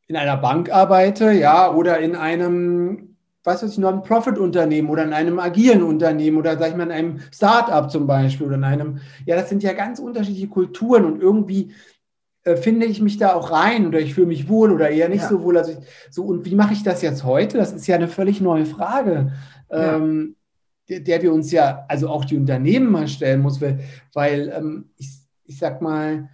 in 0.06 0.16
einer 0.16 0.36
Bank 0.36 0.70
arbeite, 0.70 1.32
ja, 1.32 1.72
oder 1.72 1.98
in 1.98 2.16
einem, 2.16 3.09
was 3.44 3.62
weiß 3.62 3.72
ich, 3.72 3.78
Non-Profit-Unternehmen 3.78 4.90
oder 4.90 5.04
in 5.04 5.12
einem 5.12 5.38
agilen 5.38 5.82
Unternehmen 5.82 6.36
oder 6.36 6.58
sag 6.58 6.70
ich 6.70 6.76
mal 6.76 6.84
in 6.84 6.92
einem 6.92 7.20
Start-up 7.32 7.90
zum 7.90 8.06
Beispiel 8.06 8.46
oder 8.46 8.56
in 8.56 8.64
einem, 8.64 8.98
ja, 9.24 9.36
das 9.36 9.48
sind 9.48 9.62
ja 9.62 9.72
ganz 9.72 9.98
unterschiedliche 9.98 10.48
Kulturen 10.48 11.04
und 11.04 11.22
irgendwie 11.22 11.72
äh, 12.44 12.56
finde 12.56 12.86
ich 12.86 13.00
mich 13.00 13.18
da 13.18 13.34
auch 13.34 13.50
rein 13.50 13.86
oder 13.86 14.00
ich 14.00 14.14
fühle 14.14 14.26
mich 14.26 14.48
wohl 14.48 14.72
oder 14.72 14.90
eher 14.90 15.08
nicht 15.08 15.22
ja. 15.22 15.28
so 15.28 15.42
wohl. 15.42 15.58
Also 15.58 15.72
ich, 15.72 15.78
so, 16.10 16.24
und 16.24 16.44
wie 16.44 16.54
mache 16.54 16.72
ich 16.72 16.82
das 16.82 17.02
jetzt 17.02 17.24
heute? 17.24 17.58
Das 17.58 17.72
ist 17.72 17.86
ja 17.86 17.96
eine 17.96 18.08
völlig 18.08 18.40
neue 18.40 18.66
Frage. 18.66 19.32
Ja. 19.70 19.96
Ähm, 19.96 20.36
der, 20.88 21.00
der 21.00 21.22
wir 21.22 21.32
uns 21.32 21.52
ja, 21.52 21.84
also 21.88 22.08
auch 22.08 22.24
die 22.24 22.36
Unternehmen 22.36 22.90
mal 22.90 23.08
stellen 23.08 23.40
muss, 23.40 23.60
weil, 23.60 23.80
weil 24.12 24.52
ähm, 24.54 24.90
ich, 24.96 25.08
ich 25.44 25.58
sag 25.58 25.80
mal, 25.80 26.28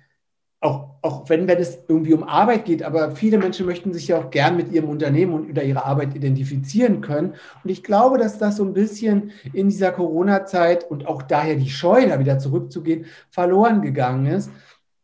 auch, 0.60 0.88
auch 1.02 1.28
wenn, 1.28 1.46
wenn 1.46 1.58
es 1.58 1.78
irgendwie 1.86 2.14
um 2.14 2.24
Arbeit 2.24 2.64
geht, 2.64 2.82
aber 2.82 3.14
viele 3.14 3.38
Menschen 3.38 3.66
möchten 3.66 3.92
sich 3.92 4.08
ja 4.08 4.18
auch 4.18 4.30
gern 4.30 4.56
mit 4.56 4.72
ihrem 4.72 4.88
Unternehmen 4.88 5.34
und 5.34 5.44
über 5.44 5.62
ihre 5.62 5.84
Arbeit 5.84 6.14
identifizieren 6.14 7.02
können. 7.02 7.34
Und 7.62 7.70
ich 7.70 7.84
glaube, 7.84 8.18
dass 8.18 8.38
das 8.38 8.56
so 8.56 8.64
ein 8.64 8.72
bisschen 8.72 9.32
in 9.52 9.68
dieser 9.68 9.92
Corona-Zeit 9.92 10.90
und 10.90 11.06
auch 11.06 11.22
daher 11.22 11.56
die 11.56 11.68
Scheu, 11.68 12.08
da 12.08 12.18
wieder 12.18 12.38
zurückzugehen, 12.38 13.06
verloren 13.30 13.82
gegangen 13.82 14.26
ist. 14.26 14.50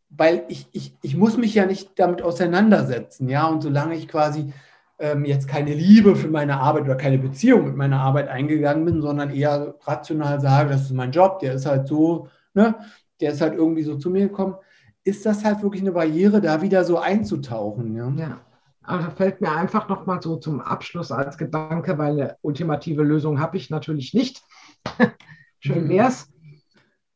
Weil 0.09 0.45
ich, 0.49 0.67
ich, 0.73 0.95
ich 1.03 1.17
muss 1.17 1.37
mich 1.37 1.55
ja 1.55 1.65
nicht 1.65 1.99
damit 1.99 2.23
auseinandersetzen, 2.23 3.29
ja. 3.29 3.47
Und 3.47 3.63
solange 3.63 3.95
ich 3.95 4.09
quasi 4.09 4.53
ähm, 4.99 5.25
jetzt 5.25 5.49
keine 5.49 5.75
Liebe 5.75 6.17
für 6.17 6.29
meine 6.29 6.61
Arbeit 6.61 6.85
oder 6.85 6.97
keine 6.97 7.19
Beziehung 7.19 7.65
mit 7.65 7.77
meiner 7.77 8.01
Arbeit 8.01 8.29
eingegangen 8.29 8.85
bin, 8.85 9.01
sondern 9.03 9.31
eher 9.31 9.75
rational 9.83 10.41
sage, 10.41 10.71
das 10.71 10.83
ist 10.83 10.93
mein 10.93 11.13
Job, 11.13 11.41
der 11.41 11.55
ist 11.55 11.67
halt 11.67 11.89
so, 11.89 12.29
ne, 12.55 12.75
der 13.21 13.33
ist 13.33 13.41
halt 13.41 13.55
irgendwie 13.55 13.83
so 13.83 13.97
zu 13.97 14.11
mir 14.11 14.29
gekommen, 14.29 14.57
ist 15.05 15.27
das 15.27 15.45
halt 15.45 15.63
wirklich 15.63 15.83
eine 15.83 15.93
Barriere, 15.93 16.41
da 16.41 16.63
wieder 16.63 16.85
so 16.85 16.99
einzutauchen. 16.99 17.97
Ja. 17.97 18.09
ja. 18.17 18.41
Aber 18.83 19.03
da 19.05 19.11
fällt 19.11 19.41
mir 19.41 19.53
einfach 19.53 19.89
nochmal 19.89 20.21
so 20.21 20.37
zum 20.37 20.61
Abschluss 20.61 21.13
als 21.13 21.39
Gedanke, 21.39 21.99
weil 21.99 22.13
eine 22.13 22.37
ultimative 22.43 23.03
Lösung 23.03 23.41
habe 23.41 23.57
ich 23.57 23.71
natürlich 23.71 24.13
nicht. 24.15 24.43
Schön 25.61 25.89
wäre 25.89 26.09
es 26.09 26.33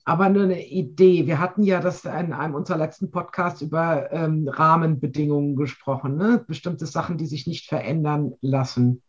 aber 0.07 0.29
nur 0.29 0.44
eine 0.44 0.64
Idee. 0.64 1.27
Wir 1.27 1.40
hatten 1.40 1.64
ja 1.64 1.81
das 1.81 2.05
in 2.05 2.33
einem 2.33 2.55
unserer 2.55 2.79
letzten 2.79 3.11
Podcasts 3.11 3.61
über 3.61 4.12
ähm, 4.12 4.49
Rahmenbedingungen 4.49 5.57
gesprochen, 5.57 6.16
ne? 6.16 6.44
bestimmte 6.46 6.87
Sachen, 6.87 7.18
die 7.18 7.27
sich 7.27 7.49
nicht 7.49 7.68
verändern 7.68 8.35
lassen. 8.40 9.03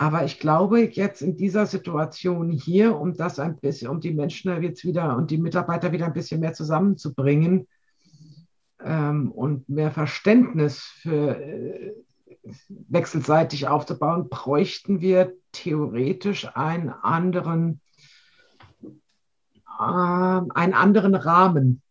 Aber 0.00 0.24
ich 0.24 0.38
glaube, 0.40 0.80
jetzt 0.80 1.20
in 1.20 1.36
dieser 1.36 1.66
Situation 1.66 2.50
hier, 2.50 2.98
um 2.98 3.12
das 3.18 3.38
ein 3.38 3.58
bisschen, 3.58 3.90
um 3.90 4.00
die 4.00 4.14
Menschen 4.14 4.62
jetzt 4.62 4.82
wieder 4.82 5.14
und 5.14 5.30
die 5.30 5.36
Mitarbeiter 5.36 5.92
wieder 5.92 6.06
ein 6.06 6.14
bisschen 6.14 6.40
mehr 6.40 6.54
zusammenzubringen 6.54 7.68
ähm, 8.82 9.30
und 9.30 9.68
mehr 9.68 9.90
Verständnis 9.90 10.78
für 10.78 11.38
äh, 11.38 11.92
wechselseitig 12.88 13.68
aufzubauen, 13.68 14.30
bräuchten 14.30 15.02
wir 15.02 15.34
theoretisch 15.52 16.48
einen 16.56 16.88
anderen 16.88 17.82
äh, 18.82 19.82
einen 19.82 20.72
anderen 20.72 21.14
Rahmen. 21.14 21.82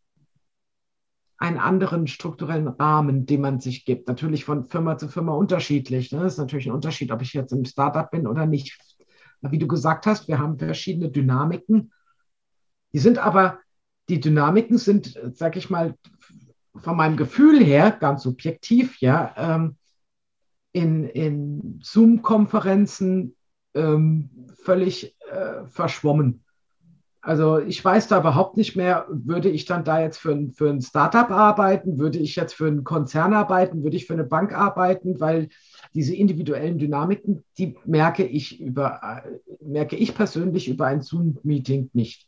Einen 1.40 1.58
anderen 1.58 2.08
strukturellen 2.08 2.68
Rahmen, 2.68 3.26
den 3.26 3.42
man 3.42 3.60
sich 3.62 3.86
gibt. 3.86 4.10
Natürlich 4.10 4.44
von 4.44 4.66
Firma 4.66 4.98
zu 4.98 5.08
Firma 5.08 5.34
unterschiedlich. 5.34 6.12
Ne? 6.12 6.20
Das 6.20 6.34
ist 6.34 6.40
natürlich 6.40 6.68
ein 6.68 6.74
Unterschied, 6.74 7.12
ob 7.12 7.22
ich 7.22 7.34
jetzt 7.34 7.54
im 7.54 7.64
Startup 7.64 8.12
bin 8.12 8.28
oder 8.28 8.46
nicht. 8.46 8.78
Wie 9.42 9.58
du 9.58 9.68
gesagt 9.68 10.06
hast, 10.06 10.28
wir 10.28 10.38
haben 10.38 10.60
verschiedene 10.60 11.10
Dynamiken. 11.10 11.94
Die 12.92 13.00
sind 13.00 13.20
aber, 13.20 13.60
die 14.10 14.20
Dynamiken 14.20 14.78
sind, 14.78 15.18
sag 15.34 15.56
ich 15.56 15.70
mal, 15.70 15.96
von 16.76 16.98
meinem 16.98 17.16
Gefühl 17.16 17.64
her, 17.64 17.92
ganz 17.92 18.24
subjektiv, 18.24 19.00
ja, 19.00 19.34
ähm, 19.38 19.78
in, 20.74 21.06
in 21.06 21.80
Zoom-Konferenzen 21.82 23.36
ähm, 23.74 24.30
völlig 24.62 25.16
äh, 25.32 25.66
verschwommen. 25.68 26.44
Also 27.30 27.60
ich 27.60 27.86
weiß 27.86 28.08
da 28.08 28.22
überhaupt 28.22 28.58
nicht 28.58 28.76
mehr, 28.76 29.06
würde 29.08 29.50
ich 29.50 29.66
dann 29.66 29.84
da 29.84 30.02
jetzt 30.02 30.18
für 30.18 30.32
ein, 30.32 30.52
für 30.52 30.68
ein 30.68 30.82
Startup 30.82 31.30
arbeiten, 31.30 32.00
würde 32.00 32.18
ich 32.18 32.36
jetzt 32.36 32.56
für 32.56 32.66
einen 32.66 32.84
Konzern 32.84 33.36
arbeiten, 33.36 33.84
würde 33.84 33.98
ich 33.98 34.08
für 34.08 34.14
eine 34.14 34.24
Bank 34.24 34.52
arbeiten, 34.52 35.20
weil 35.20 35.50
diese 35.94 36.16
individuellen 36.16 36.80
Dynamiken, 36.80 37.46
die 37.60 37.78
merke 37.86 38.26
ich 38.26 38.60
über, 38.60 39.00
äh, 39.04 39.22
merke 39.64 39.96
ich 39.96 40.16
persönlich 40.16 40.70
über 40.70 40.88
ein 40.88 41.04
Zoom-Meeting 41.04 41.92
nicht. 41.94 42.28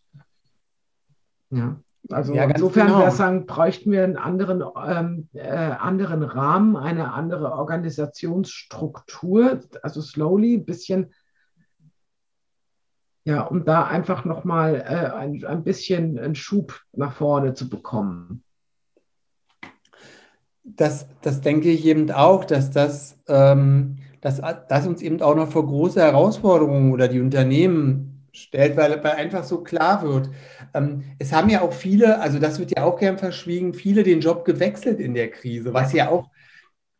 Ja. 1.49 1.77
Also 2.11 2.35
ja, 2.35 2.43
insofern 2.43 2.85
genau. 2.85 2.99
wäre 2.99 3.09
sagen, 3.09 3.47
bräuchten 3.47 3.91
wir 3.91 4.03
einen 4.03 4.17
anderen, 4.17 4.63
ähm, 4.85 5.29
äh, 5.33 5.47
anderen 5.47 6.21
Rahmen, 6.21 6.77
eine 6.77 7.11
andere 7.11 7.53
Organisationsstruktur, 7.53 9.61
also 9.81 10.01
slowly 10.01 10.57
ein 10.57 10.65
bisschen, 10.65 11.11
ja, 13.23 13.41
um 13.41 13.65
da 13.65 13.85
einfach 13.85 14.25
nochmal 14.25 14.75
äh, 14.75 15.15
ein, 15.15 15.43
ein 15.45 15.63
bisschen 15.63 16.17
einen 16.17 16.35
Schub 16.35 16.81
nach 16.93 17.13
vorne 17.13 17.53
zu 17.53 17.69
bekommen. 17.69 18.43
Das, 20.63 21.07
das 21.21 21.41
denke 21.41 21.69
ich 21.69 21.85
eben 21.85 22.11
auch, 22.11 22.45
dass 22.45 22.71
das, 22.71 23.19
ähm, 23.27 23.97
dass 24.21 24.41
das 24.69 24.87
uns 24.87 25.01
eben 25.01 25.21
auch 25.21 25.35
noch 25.35 25.51
vor 25.51 25.65
große 25.65 26.01
Herausforderungen 26.01 26.93
oder 26.93 27.07
die 27.07 27.19
Unternehmen 27.19 28.27
stellt, 28.31 28.77
weil, 28.77 29.03
weil 29.03 29.13
einfach 29.13 29.43
so 29.43 29.61
klar 29.63 30.01
wird, 30.03 30.29
ähm, 30.73 31.03
es 31.19 31.33
haben 31.33 31.49
ja 31.49 31.61
auch 31.61 31.73
viele, 31.73 32.19
also 32.21 32.39
das 32.39 32.59
wird 32.59 32.71
ja 32.75 32.85
auch 32.85 32.97
gern 32.97 33.17
verschwiegen, 33.17 33.73
viele 33.73 34.03
den 34.03 34.21
Job 34.21 34.45
gewechselt 34.45 34.99
in 34.99 35.13
der 35.13 35.29
Krise, 35.29 35.73
was 35.73 35.93
ja 35.93 36.09
auch, 36.09 36.29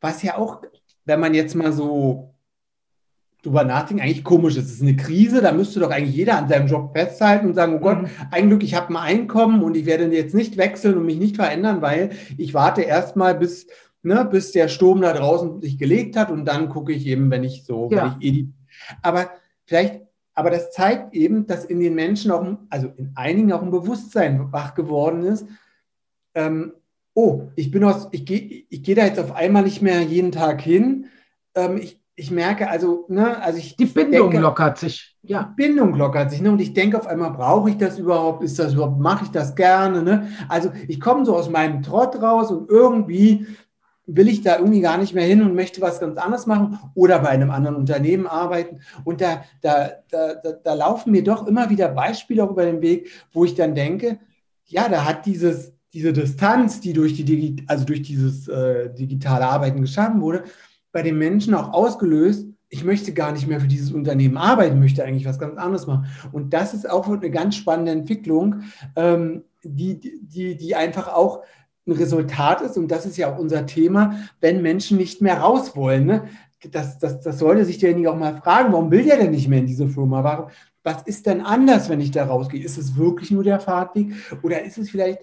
was 0.02 0.22
ja 0.24 0.38
auch, 0.38 0.62
wenn 1.06 1.20
man 1.20 1.34
jetzt 1.34 1.56
mal 1.56 1.72
so 1.72 2.31
drüber 3.42 3.64
nachdenkt, 3.64 4.04
eigentlich 4.04 4.24
komisch 4.24 4.56
ist. 4.58 4.66
Es 4.66 4.74
ist 4.74 4.82
eine 4.82 4.96
Krise, 4.96 5.42
da 5.42 5.52
müsste 5.52 5.80
doch 5.80 5.90
eigentlich 5.90 6.16
jeder 6.16 6.38
an 6.38 6.48
seinem 6.48 6.68
Job 6.68 6.92
festhalten 6.94 7.48
und 7.48 7.54
sagen, 7.56 7.76
oh 7.76 7.80
Gott, 7.80 8.04
mhm. 8.04 8.08
ein 8.30 8.48
Glück, 8.50 8.64
ich 8.64 8.76
habe 8.76 8.90
ein 8.90 8.98
Einkommen 8.98 9.64
und 9.64 9.76
ich 9.76 9.86
werde 9.86 10.06
jetzt 10.14 10.36
nicht 10.36 10.58
wechseln 10.58 10.98
und 10.98 11.06
mich 11.06 11.18
nicht 11.18 11.38
verändern, 11.38 11.82
weil 11.82 12.12
ich 12.38 12.54
warte 12.54 12.82
erst 12.82 13.16
mal 13.16 13.34
bis, 13.36 13.68
ne, 14.04 14.28
bis 14.30 14.52
der 14.52 14.68
Sturm 14.68 15.02
da 15.02 15.14
draußen 15.14 15.62
sich 15.62 15.78
gelegt 15.78 16.16
hat 16.18 16.30
und 16.30 16.46
dann 16.46 16.70
gucke 16.70 16.94
ich 16.94 17.08
eben, 17.08 17.32
wenn 17.32 17.44
ich 17.44 17.64
so, 17.66 17.90
ja. 17.92 17.98
wenn 17.98 18.12
ich 18.20 18.28
eh 18.28 18.32
die, 18.32 18.54
aber 19.02 19.32
vielleicht 19.66 20.02
aber 20.34 20.50
das 20.50 20.72
zeigt 20.72 21.14
eben, 21.14 21.46
dass 21.46 21.66
in 21.66 21.80
den 21.80 21.94
Menschen 21.94 22.32
auch, 22.32 22.58
also 22.70 22.92
in 22.98 23.12
einigen 23.16 23.52
auch 23.52 23.62
ein 23.62 23.72
Bewusstsein 23.72 24.52
wach 24.52 24.76
geworden 24.76 25.24
ist. 25.24 25.46
Ähm, 26.34 26.74
oh, 27.14 27.50
ich 27.56 27.70
bin 27.70 27.84
aus, 27.84 28.08
ich 28.12 28.26
gehe 28.26 28.66
ich 28.70 28.82
geh 28.82 28.96
da 28.96 29.06
jetzt 29.06 29.20
auf 29.20 29.36
einmal 29.36 29.64
nicht 29.64 29.82
mehr 29.82 30.02
jeden 30.02 30.32
Tag 30.32 30.62
hin. 30.62 31.08
Ähm, 31.54 31.78
ich, 31.78 32.01
ich 32.16 32.30
merke 32.30 32.70
also, 32.70 33.06
ne, 33.08 33.42
also 33.42 33.58
ich. 33.58 33.76
Die 33.78 33.86
Bindung 33.86 34.30
denke, 34.30 34.40
lockert 34.40 34.78
sich. 34.78 35.16
Ja. 35.24 35.54
Die 35.58 35.64
Bindung 35.64 35.96
lockert 35.96 36.32
sich, 36.32 36.42
ne? 36.42 36.52
Und 36.52 36.62
ich 36.62 36.74
denke 36.74 36.98
auf 36.98 37.08
einmal, 37.08 37.32
brauche 37.32 37.70
ich 37.70 37.78
das 37.78 37.98
überhaupt? 37.98 38.44
Ist 38.44 38.60
das 38.60 38.74
überhaupt, 38.74 39.00
mache 39.00 39.26
ich 39.26 39.32
das 39.32 39.56
gerne? 39.56 40.04
Ne? 40.04 40.28
Also 40.50 40.72
ich 40.88 41.00
komme 41.00 41.26
so 41.26 41.36
aus 41.36 41.50
meinem 41.50 41.82
Trott 41.82 42.22
raus 42.22 42.52
und 42.52 42.70
irgendwie 42.70 43.48
will 44.06 44.28
ich 44.28 44.42
da 44.42 44.58
irgendwie 44.58 44.82
gar 44.82 44.98
nicht 44.98 45.14
mehr 45.14 45.26
hin 45.26 45.42
und 45.42 45.56
möchte 45.56 45.80
was 45.80 46.00
ganz 46.00 46.18
anderes 46.18 46.46
machen 46.46 46.80
oder 46.96 47.20
bei 47.20 47.30
einem 47.30 47.52
anderen 47.52 47.78
Unternehmen 47.78 48.28
arbeiten. 48.28 48.82
Und 49.04 49.22
da, 49.22 49.44
da, 49.62 49.92
da, 50.10 50.34
da, 50.64 50.74
laufen 50.74 51.12
mir 51.12 51.24
doch 51.24 51.48
immer 51.48 51.70
wieder 51.70 51.90
Beispiele 51.90 52.44
auch 52.44 52.52
über 52.52 52.66
den 52.66 52.82
Weg, 52.82 53.10
wo 53.32 53.46
ich 53.46 53.56
dann 53.56 53.76
denke, 53.76 54.20
ja, 54.66 54.90
da 54.90 55.06
hat 55.06 55.26
dieses, 55.26 55.74
diese 55.94 56.14
Distanz, 56.14 56.82
die 56.82 56.94
durch, 56.94 57.14
die, 57.14 57.64
also 57.68 57.86
durch 57.86 58.02
dieses 58.02 58.48
äh, 58.48 58.94
digitale 58.94 59.46
Arbeiten 59.46 59.82
geschaffen 59.82 60.22
wurde, 60.22 60.44
bei 60.92 61.02
den 61.02 61.18
Menschen 61.18 61.54
auch 61.54 61.74
ausgelöst, 61.74 62.48
ich 62.70 62.86
möchte 62.86 63.14
gar 63.14 63.34
nicht 63.34 63.48
mehr 63.48 63.60
für 63.60 63.68
dieses 63.68 63.92
Unternehmen 63.92 64.38
arbeiten, 64.38 64.80
möchte 64.80 65.04
eigentlich 65.04 65.26
was 65.26 65.40
ganz 65.40 65.58
anderes 65.58 65.88
machen. 65.88 66.06
Und 66.32 66.54
das 66.54 66.74
ist 66.74 66.90
auch 66.90 67.08
eine 67.08 67.30
ganz 67.30 67.56
spannende 67.56 67.92
Entwicklung, 67.92 68.62
ähm, 68.96 69.44
die, 69.64 70.00
die, 70.00 70.56
die 70.56 70.76
einfach 70.76 71.10
auch 71.10 71.44
ein 71.86 71.92
Resultat 71.94 72.62
ist, 72.62 72.78
und 72.78 72.90
das 72.90 73.06
ist 73.06 73.18
ja 73.18 73.34
auch 73.34 73.40
unser 73.40 73.66
Thema, 73.66 74.16
wenn 74.40 74.62
Menschen 74.62 74.98
nicht 74.98 75.22
mehr 75.22 75.40
raus 75.40 75.76
wollen. 75.76 76.06
Ne? 76.06 76.24
Das, 76.72 77.00
das, 77.00 77.20
das 77.20 77.40
sollte 77.40 77.66
sich 77.66 77.80
derjenige 77.80 78.12
auch 78.12 78.18
mal 78.18 78.38
fragen, 78.38 78.72
warum 78.72 78.92
will 78.92 79.04
der 79.04 79.18
denn 79.18 79.32
nicht 79.32 79.48
mehr 79.48 79.60
in 79.60 79.66
diese 79.66 79.88
Firma? 79.90 80.24
Warum, 80.24 80.50
was 80.84 81.04
ist 81.04 81.26
denn 81.26 81.42
anders, 81.42 81.90
wenn 81.90 82.00
ich 82.00 82.12
da 82.12 82.26
rausgehe? 82.26 82.64
Ist 82.64 82.78
es 82.78 82.96
wirklich 82.96 83.32
nur 83.32 83.44
der 83.44 83.60
Fahrtweg 83.60 84.14
oder 84.44 84.64
ist 84.64 84.78
es 84.78 84.90
vielleicht 84.90 85.20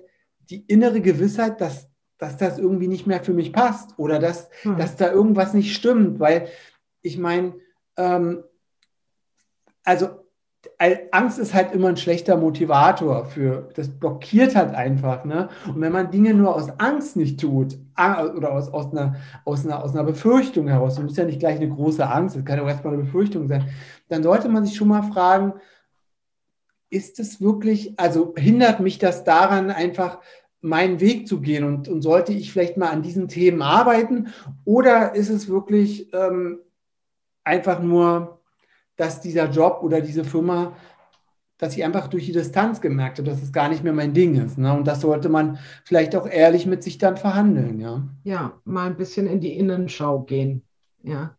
die 0.50 0.64
innere 0.66 1.00
Gewissheit, 1.00 1.61
dass, 1.61 1.88
dass 2.18 2.37
das 2.37 2.59
irgendwie 2.59 2.88
nicht 2.88 3.07
mehr 3.07 3.22
für 3.22 3.33
mich 3.33 3.52
passt 3.52 3.98
oder 3.98 4.18
dass, 4.18 4.50
hm. 4.62 4.76
dass 4.76 4.96
da 4.96 5.11
irgendwas 5.11 5.54
nicht 5.54 5.74
stimmt? 5.74 6.20
Weil 6.20 6.48
ich 7.02 7.16
meine, 7.18 7.54
ähm, 7.96 8.44
also 9.85 10.09
Angst 11.12 11.38
ist 11.38 11.54
halt 11.54 11.72
immer 11.72 11.88
ein 11.88 11.96
schlechter 11.96 12.37
Motivator 12.37 13.26
für, 13.26 13.68
das 13.74 13.88
blockiert 13.88 14.57
halt 14.57 14.74
einfach. 14.74 15.24
Ne? 15.24 15.48
Und 15.66 15.81
wenn 15.81 15.92
man 15.92 16.11
Dinge 16.11 16.35
nur 16.35 16.54
aus 16.54 16.68
Angst 16.78 17.16
nicht 17.16 17.40
tut 17.40 17.78
oder 17.96 18.52
aus, 18.52 18.72
aus, 18.72 18.92
einer, 18.92 19.16
aus, 19.44 19.64
einer, 19.64 19.83
aus 19.83 19.94
einer 19.94 20.04
Befürchtung 20.04 20.68
heraus, 20.68 20.96
das 20.96 21.04
muss 21.04 21.16
ja 21.16 21.24
nicht 21.24 21.40
gleich 21.40 21.57
eine 21.57 21.68
große 21.68 22.09
Angst, 22.09 22.37
das 22.37 22.44
kann 22.44 22.59
ja 22.59 22.64
auch 22.64 22.68
erstmal 22.68 22.94
eine 22.94 23.04
Befürchtung 23.04 23.46
sein, 23.48 23.68
dann 24.09 24.22
sollte 24.22 24.48
man 24.48 24.64
sich 24.64 24.76
schon 24.76 24.88
mal 24.88 25.02
fragen, 25.02 25.54
ist 26.90 27.20
es 27.20 27.40
wirklich, 27.40 27.98
also 27.98 28.35
hindert 28.37 28.81
mich 28.81 28.98
das 28.98 29.24
daran, 29.24 29.70
einfach 29.70 30.20
meinen 30.61 31.01
Weg 31.01 31.29
zu 31.29 31.40
gehen 31.40 31.64
und, 31.64 31.88
und 31.88 32.03
sollte 32.03 32.33
ich 32.33 32.53
vielleicht 32.53 32.77
mal 32.77 32.90
an 32.90 33.03
diesen 33.03 33.29
Themen 33.29 33.62
arbeiten 33.62 34.29
oder 34.64 35.14
ist 35.14 35.29
es 35.29 35.49
wirklich 35.49 36.12
ähm, 36.12 36.59
einfach 37.44 37.81
nur 37.81 38.38
dass 38.99 39.21
dieser 39.21 39.49
Job 39.49 39.81
oder 39.83 40.03
diese 40.03 40.25
Firma, 40.25 40.77
dass 41.57 41.77
ich 41.77 41.85
einfach 41.85 42.09
durch 42.09 42.27
die 42.27 42.33
Distanz 42.33 42.81
gemerkt 42.81 43.18
habe, 43.18 43.31
dass 43.31 43.42
es 43.42 43.53
gar 43.53 43.71
nicht 43.71 43.83
mehr 43.83 43.94
mein 43.94 44.12
Ding 44.12 44.35
ist. 44.35 44.59
Ne? 44.59 44.75
Und 44.75 44.87
das 44.87 45.01
sollte 45.01 45.31
man 45.31 45.59
vielleicht 45.85 46.14
auch 46.14 46.29
ehrlich 46.29 46.66
mit 46.66 46.83
sich 46.83 46.99
dann 46.99 47.16
verhandeln. 47.16 47.81
Ja, 47.81 48.03
ja 48.25 48.61
mal 48.64 48.87
ein 48.87 48.97
bisschen 48.97 49.27
in 49.27 49.40
die 49.40 49.57
Innenschau 49.57 50.21
gehen. 50.21 50.62
Ja. 51.03 51.38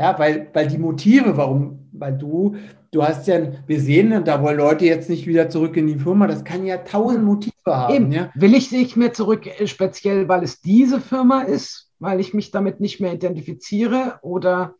Ja, 0.00 0.18
weil, 0.18 0.48
weil 0.54 0.66
die 0.66 0.78
Motive, 0.78 1.36
warum, 1.36 1.90
weil 1.92 2.16
du, 2.16 2.56
du 2.90 3.02
hast 3.02 3.26
ja, 3.26 3.38
wir 3.66 3.80
sehen, 3.80 4.24
da 4.24 4.42
wollen 4.42 4.56
Leute 4.56 4.86
jetzt 4.86 5.10
nicht 5.10 5.26
wieder 5.26 5.50
zurück 5.50 5.76
in 5.76 5.88
die 5.88 5.98
Firma, 5.98 6.26
das 6.26 6.42
kann 6.42 6.64
ja 6.64 6.78
tausend 6.78 7.22
Motive 7.22 7.52
haben. 7.66 7.94
Eben. 7.94 8.12
Ja? 8.12 8.30
Will 8.34 8.54
ich 8.54 8.72
nicht 8.72 8.96
mehr 8.96 9.12
zurück, 9.12 9.46
äh, 9.46 9.66
speziell 9.66 10.26
weil 10.26 10.42
es 10.42 10.62
diese 10.62 11.02
Firma 11.02 11.42
ist, 11.42 11.92
weil 11.98 12.18
ich 12.18 12.32
mich 12.32 12.50
damit 12.50 12.80
nicht 12.80 12.98
mehr 12.98 13.12
identifiziere 13.12 14.18
oder 14.22 14.74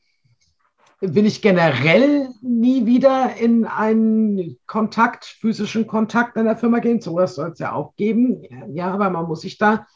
will 1.02 1.26
ich 1.26 1.42
generell 1.42 2.30
nie 2.40 2.86
wieder 2.86 3.36
in 3.38 3.66
einen 3.66 4.56
Kontakt, 4.66 5.26
physischen 5.26 5.86
Kontakt 5.86 6.38
in 6.38 6.46
der 6.46 6.56
Firma 6.56 6.78
gehen. 6.78 7.02
Sowas 7.02 7.34
soll 7.34 7.50
es 7.50 7.58
ja 7.58 7.72
auch 7.72 7.94
geben. 7.96 8.42
Ja, 8.72 8.90
aber 8.92 9.10
man 9.10 9.26
muss 9.26 9.42
sich 9.42 9.58
da 9.58 9.86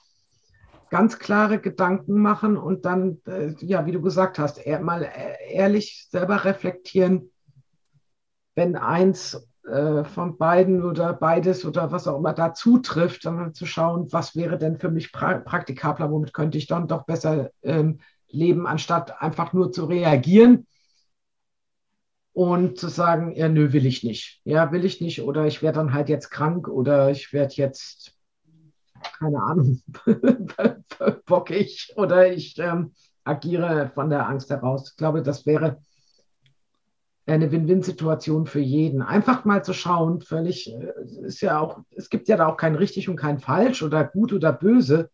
ganz 0.94 1.18
klare 1.18 1.58
Gedanken 1.58 2.20
machen 2.20 2.56
und 2.56 2.84
dann, 2.84 3.20
äh, 3.26 3.52
ja, 3.58 3.84
wie 3.84 3.90
du 3.90 4.00
gesagt 4.00 4.38
hast, 4.38 4.60
mal 4.80 5.02
äh, 5.02 5.52
ehrlich 5.52 6.06
selber 6.08 6.44
reflektieren, 6.44 7.32
wenn 8.54 8.76
eins 8.76 9.44
äh, 9.66 10.04
von 10.04 10.38
beiden 10.38 10.84
oder 10.84 11.12
beides 11.12 11.64
oder 11.64 11.90
was 11.90 12.06
auch 12.06 12.16
immer 12.16 12.32
da 12.32 12.54
zutrifft, 12.54 13.24
dann 13.24 13.54
zu 13.54 13.66
schauen, 13.66 14.12
was 14.12 14.36
wäre 14.36 14.56
denn 14.56 14.78
für 14.78 14.88
mich 14.88 15.10
pra 15.10 15.38
praktikabler, 15.40 16.12
womit 16.12 16.32
könnte 16.32 16.58
ich 16.58 16.68
dann 16.68 16.86
doch 16.86 17.06
besser 17.06 17.50
ähm, 17.62 17.98
leben, 18.28 18.64
anstatt 18.64 19.20
einfach 19.20 19.52
nur 19.52 19.72
zu 19.72 19.86
reagieren 19.86 20.64
und 22.32 22.78
zu 22.78 22.86
sagen, 22.86 23.34
ja, 23.34 23.48
nö, 23.48 23.72
will 23.72 23.84
ich 23.84 24.04
nicht. 24.04 24.40
Ja, 24.44 24.70
will 24.70 24.84
ich 24.84 25.00
nicht. 25.00 25.22
Oder 25.22 25.46
ich 25.46 25.60
werde 25.60 25.78
dann 25.80 25.92
halt 25.92 26.08
jetzt 26.08 26.30
krank 26.30 26.68
oder 26.68 27.10
ich 27.10 27.32
werde 27.32 27.54
jetzt, 27.56 28.16
keine 29.18 29.42
Ahnung, 29.42 29.82
bockig 31.26 31.92
oder 31.96 32.32
ich 32.32 32.58
ähm, 32.58 32.92
agiere 33.24 33.90
von 33.94 34.10
der 34.10 34.28
Angst 34.28 34.50
heraus. 34.50 34.90
Ich 34.90 34.96
glaube, 34.96 35.22
das 35.22 35.46
wäre 35.46 35.78
eine 37.26 37.50
Win-Win-Situation 37.50 38.46
für 38.46 38.60
jeden. 38.60 39.00
Einfach 39.00 39.44
mal 39.44 39.64
zu 39.64 39.72
schauen, 39.72 40.20
völlig, 40.20 40.72
äh, 40.72 40.92
ist 41.22 41.40
ja 41.40 41.58
auch, 41.58 41.80
es 41.90 42.10
gibt 42.10 42.28
ja 42.28 42.36
da 42.36 42.46
auch 42.46 42.56
kein 42.56 42.74
richtig 42.74 43.08
und 43.08 43.16
kein 43.16 43.38
falsch 43.38 43.82
oder 43.82 44.04
gut 44.04 44.32
oder 44.32 44.52
böse, 44.52 45.10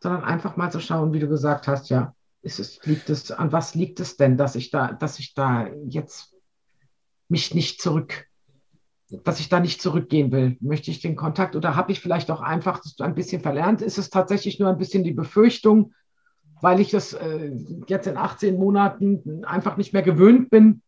sondern 0.00 0.24
einfach 0.24 0.56
mal 0.56 0.70
zu 0.70 0.80
schauen, 0.80 1.12
wie 1.12 1.20
du 1.20 1.28
gesagt 1.28 1.68
hast, 1.68 1.90
ja, 1.90 2.14
ist 2.42 2.58
es, 2.58 2.84
liegt 2.86 3.10
es, 3.10 3.30
an 3.30 3.52
was 3.52 3.74
liegt 3.74 4.00
es 4.00 4.16
denn, 4.16 4.36
dass 4.36 4.56
ich 4.56 4.70
da, 4.70 4.92
dass 4.92 5.18
ich 5.18 5.34
da 5.34 5.68
jetzt 5.88 6.34
mich 7.28 7.54
nicht 7.54 7.80
zurück 7.80 8.26
dass 9.08 9.40
ich 9.40 9.48
da 9.48 9.60
nicht 9.60 9.80
zurückgehen 9.80 10.32
will. 10.32 10.56
Möchte 10.60 10.90
ich 10.90 11.00
den 11.00 11.16
Kontakt 11.16 11.54
oder 11.54 11.76
habe 11.76 11.92
ich 11.92 12.00
vielleicht 12.00 12.30
auch 12.30 12.40
einfach 12.40 12.80
ein 13.00 13.14
bisschen 13.14 13.40
verlernt? 13.40 13.82
Ist 13.82 13.98
es 13.98 14.10
tatsächlich 14.10 14.58
nur 14.58 14.68
ein 14.68 14.78
bisschen 14.78 15.04
die 15.04 15.12
Befürchtung, 15.12 15.92
weil 16.60 16.80
ich 16.80 16.90
das 16.90 17.12
äh, 17.12 17.52
jetzt 17.86 18.06
in 18.06 18.16
18 18.16 18.56
Monaten 18.56 19.44
einfach 19.44 19.76
nicht 19.76 19.92
mehr 19.92 20.02
gewöhnt 20.02 20.50
bin, 20.50 20.82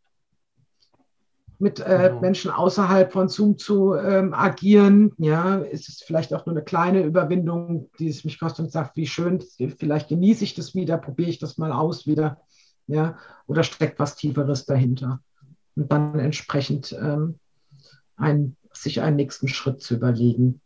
mit 1.61 1.81
äh, 1.81 2.09
genau. 2.09 2.21
Menschen 2.21 2.51
außerhalb 2.51 3.13
von 3.13 3.29
Zoom 3.29 3.59
zu 3.59 3.95
ähm, 3.95 4.33
agieren. 4.33 5.13
Ja, 5.19 5.57
ist 5.57 5.89
es 5.89 6.03
vielleicht 6.03 6.33
auch 6.33 6.47
nur 6.47 6.55
eine 6.55 6.65
kleine 6.65 7.03
Überwindung, 7.03 7.91
die 7.99 8.09
es 8.09 8.25
mich 8.25 8.39
kostet 8.39 8.67
und 8.67 8.73
sagt, 8.73 8.97
wie 8.97 9.07
schön, 9.07 9.43
vielleicht 9.77 10.09
genieße 10.09 10.45
ich 10.45 10.55
das 10.55 10.75
wieder, 10.75 10.99
probiere 10.99 11.31
ich 11.31 11.39
das 11.39 11.59
mal 11.59 11.73
aus 11.73 12.07
wieder. 12.07 12.41
Ja, 12.87 13.19
oder 13.47 13.65
steckt 13.65 13.99
was 13.99 14.17
Tieferes 14.17 14.65
dahinter. 14.65 15.21
Und 15.77 15.93
dann 15.93 16.19
entsprechend 16.19 16.97
ähm, 16.99 17.39
ein, 18.19 18.57
sich 18.73 19.01
einen 19.01 19.17
nächsten 19.17 19.49
Schritt 19.49 19.81
zu 19.81 19.95
überlegen. 19.95 20.61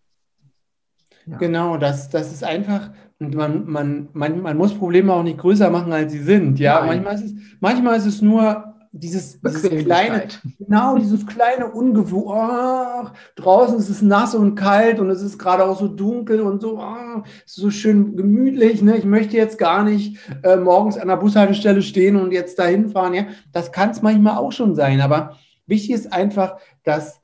Ja. 1.26 1.36
Genau, 1.36 1.76
das, 1.76 2.10
das 2.10 2.32
ist 2.32 2.42
einfach, 2.42 2.90
man, 3.18 3.68
man, 3.70 4.08
man, 4.12 4.40
man 4.42 4.56
muss 4.56 4.74
Probleme 4.74 5.12
auch 5.12 5.22
nicht 5.22 5.38
größer 5.38 5.70
machen, 5.70 5.92
als 5.92 6.12
sie 6.12 6.22
sind. 6.22 6.58
Ja, 6.58 6.82
manchmal 6.84 7.14
ist, 7.14 7.24
es, 7.24 7.32
manchmal 7.60 7.96
ist 7.96 8.06
es 8.06 8.22
nur 8.22 8.72
dieses, 8.94 9.40
dieses 9.40 9.70
kleine, 9.84 10.26
genau, 10.58 10.98
dieses 10.98 11.26
kleine 11.26 11.70
Ungewohn, 11.70 12.24
oh, 12.26 13.08
draußen 13.36 13.78
ist 13.78 13.88
es 13.88 14.02
nass 14.02 14.34
und 14.34 14.54
kalt 14.54 15.00
und 15.00 15.08
es 15.08 15.22
ist 15.22 15.38
gerade 15.38 15.64
auch 15.64 15.78
so 15.78 15.88
dunkel 15.88 16.40
und 16.40 16.60
so, 16.60 16.78
oh, 16.78 17.22
so 17.46 17.70
schön 17.70 18.16
gemütlich. 18.16 18.82
Ne? 18.82 18.98
Ich 18.98 19.06
möchte 19.06 19.36
jetzt 19.36 19.56
gar 19.56 19.82
nicht 19.82 20.18
äh, 20.42 20.56
morgens 20.56 20.98
an 20.98 21.08
der 21.08 21.16
Bushaltestelle 21.16 21.80
stehen 21.80 22.16
und 22.16 22.32
jetzt 22.32 22.58
dahin 22.58 22.90
fahren. 22.90 23.14
Ja? 23.14 23.26
Das 23.52 23.72
kann 23.72 23.90
es 23.90 24.02
manchmal 24.02 24.36
auch 24.36 24.52
schon 24.52 24.74
sein, 24.74 25.00
aber 25.00 25.38
wichtig 25.66 25.92
ist 25.92 26.12
einfach, 26.12 26.58
dass 26.84 27.21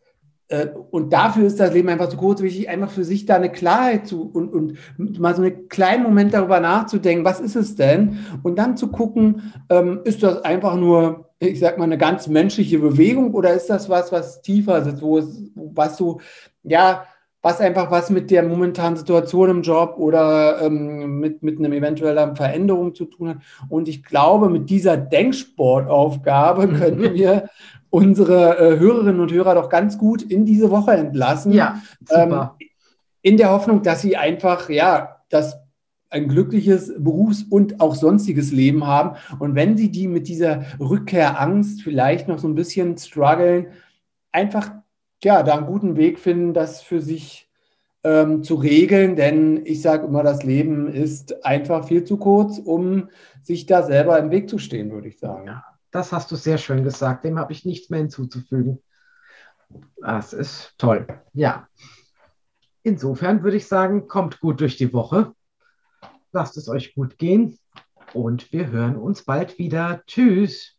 und 0.91 1.13
dafür 1.13 1.47
ist 1.47 1.61
das 1.61 1.75
Leben 1.75 1.91
einfach 1.91 2.09
zu 2.09 2.17
kurz 2.17 2.41
wichtig, 2.41 2.71
einfach 2.71 2.91
für 2.91 3.05
sich 3.05 3.27
da 3.27 3.37
eine 3.37 3.53
Klarheit 3.53 4.07
zu 4.07 4.23
und, 4.23 4.49
und 4.49 4.79
mal 5.19 5.35
so 5.35 5.43
einen 5.43 5.69
kleinen 5.69 6.03
Moment 6.03 6.33
darüber 6.33 6.59
nachzudenken, 6.59 7.25
was 7.25 7.41
ist 7.41 7.55
es 7.55 7.75
denn? 7.75 8.19
Und 8.43 8.59
dann 8.59 8.77
zu 8.77 8.89
gucken, 8.89 9.53
ähm, 9.69 10.01
ist 10.05 10.23
das 10.23 10.43
einfach 10.45 10.77
nur, 10.77 11.31
ich 11.39 11.61
sag 11.61 11.77
mal, 11.77 11.85
eine 11.85 11.99
ganz 11.99 12.29
menschliche 12.29 12.79
Bewegung 12.79 13.35
oder 13.35 13.53
ist 13.53 13.69
das 13.69 13.91
was, 13.91 14.11
was 14.11 14.41
tiefer 14.41 14.83
sitzt, 14.83 15.03
wo 15.03 15.19
es, 15.19 15.51
was 15.55 15.99
so, 15.99 16.21
ja, 16.63 17.05
was 17.43 17.61
einfach 17.61 17.91
was 17.91 18.11
mit 18.11 18.31
der 18.31 18.43
momentanen 18.43 18.97
Situation 18.97 19.51
im 19.51 19.63
Job 19.63 19.95
oder 19.99 20.61
ähm, 20.63 21.21
mit, 21.21 21.43
mit 21.43 21.59
einer 21.59 21.75
eventuellen 21.75 22.35
Veränderung 22.35 22.95
zu 22.95 23.05
tun 23.05 23.29
hat. 23.29 23.39
Und 23.69 23.87
ich 23.87 24.03
glaube, 24.03 24.49
mit 24.49 24.69
dieser 24.71 24.97
Denksportaufgabe 24.97 26.69
können 26.79 27.15
wir 27.15 27.49
unsere 27.90 28.59
äh, 28.59 28.79
Hörerinnen 28.79 29.20
und 29.20 29.33
Hörer 29.33 29.55
doch 29.55 29.68
ganz 29.68 29.98
gut 29.98 30.22
in 30.22 30.44
diese 30.44 30.70
Woche 30.70 30.92
entlassen. 30.92 31.53
Ja, 31.53 31.83
super. 32.01 32.57
Ähm, 32.61 32.68
in 33.22 33.37
der 33.37 33.51
Hoffnung, 33.51 33.83
dass 33.83 34.03
sie 34.03 34.16
einfach, 34.16 34.70
ja, 34.70 35.22
das 35.29 35.57
ein 36.11 36.29
glückliches 36.29 36.92
Berufs- 36.98 37.42
und 37.42 37.81
auch 37.81 37.94
sonstiges 37.94 38.53
Leben 38.53 38.87
haben. 38.87 39.16
Und 39.38 39.55
wenn 39.55 39.77
sie 39.77 39.90
die 39.90 40.09
mit 40.09 40.29
dieser 40.29 40.62
Rückkehrangst 40.81 41.83
vielleicht 41.83 42.29
noch 42.29 42.38
so 42.38 42.48
ein 42.48 42.55
bisschen 42.55 42.96
strugglen, 42.96 43.66
einfach 44.33 44.72
ja, 45.22 45.42
da 45.42 45.57
einen 45.57 45.66
guten 45.66 45.96
Weg 45.96 46.18
finden, 46.18 46.55
das 46.55 46.81
für 46.81 47.01
sich 47.01 47.51
ähm, 48.05 48.42
zu 48.42 48.55
regeln. 48.55 49.16
Denn 49.16 49.61
ich 49.64 49.83
sage 49.83 50.07
immer, 50.07 50.22
das 50.22 50.44
Leben 50.44 50.88
ist 50.88 51.44
einfach 51.44 51.87
viel 51.87 52.05
zu 52.05 52.16
kurz, 52.16 52.59
um 52.59 53.09
sich 53.42 53.66
da 53.66 53.83
selber 53.83 54.18
im 54.18 54.31
Weg 54.31 54.48
zu 54.48 54.59
stehen, 54.59 54.90
würde 54.90 55.09
ich 55.09 55.18
sagen. 55.18 55.48
Ja. 55.48 55.64
Das 55.90 56.12
hast 56.12 56.31
du 56.31 56.37
sehr 56.37 56.59
schön 56.59 56.85
gesagt. 56.85 57.24
Dem 57.24 57.38
habe 57.38 57.53
ich 57.53 57.64
nichts 57.64 57.90
mehr 57.90 58.01
hinzuzufügen. 58.01 58.83
Das 60.01 60.33
ist 60.33 60.74
toll. 60.79 61.07
Ja. 61.33 61.68
Insofern 62.83 63.42
würde 63.42 63.57
ich 63.57 63.66
sagen, 63.66 64.09
kommt 64.09 64.40
gut 64.40 64.61
durch 64.61 64.77
die 64.77 64.92
Woche. 64.92 65.33
Lasst 66.33 66.57
es 66.57 66.68
euch 66.68 66.94
gut 66.94 67.18
gehen 67.18 67.59
und 68.14 68.53
wir 68.53 68.68
hören 68.68 68.96
uns 68.96 69.24
bald 69.24 69.59
wieder. 69.59 70.03
Tschüss. 70.07 70.77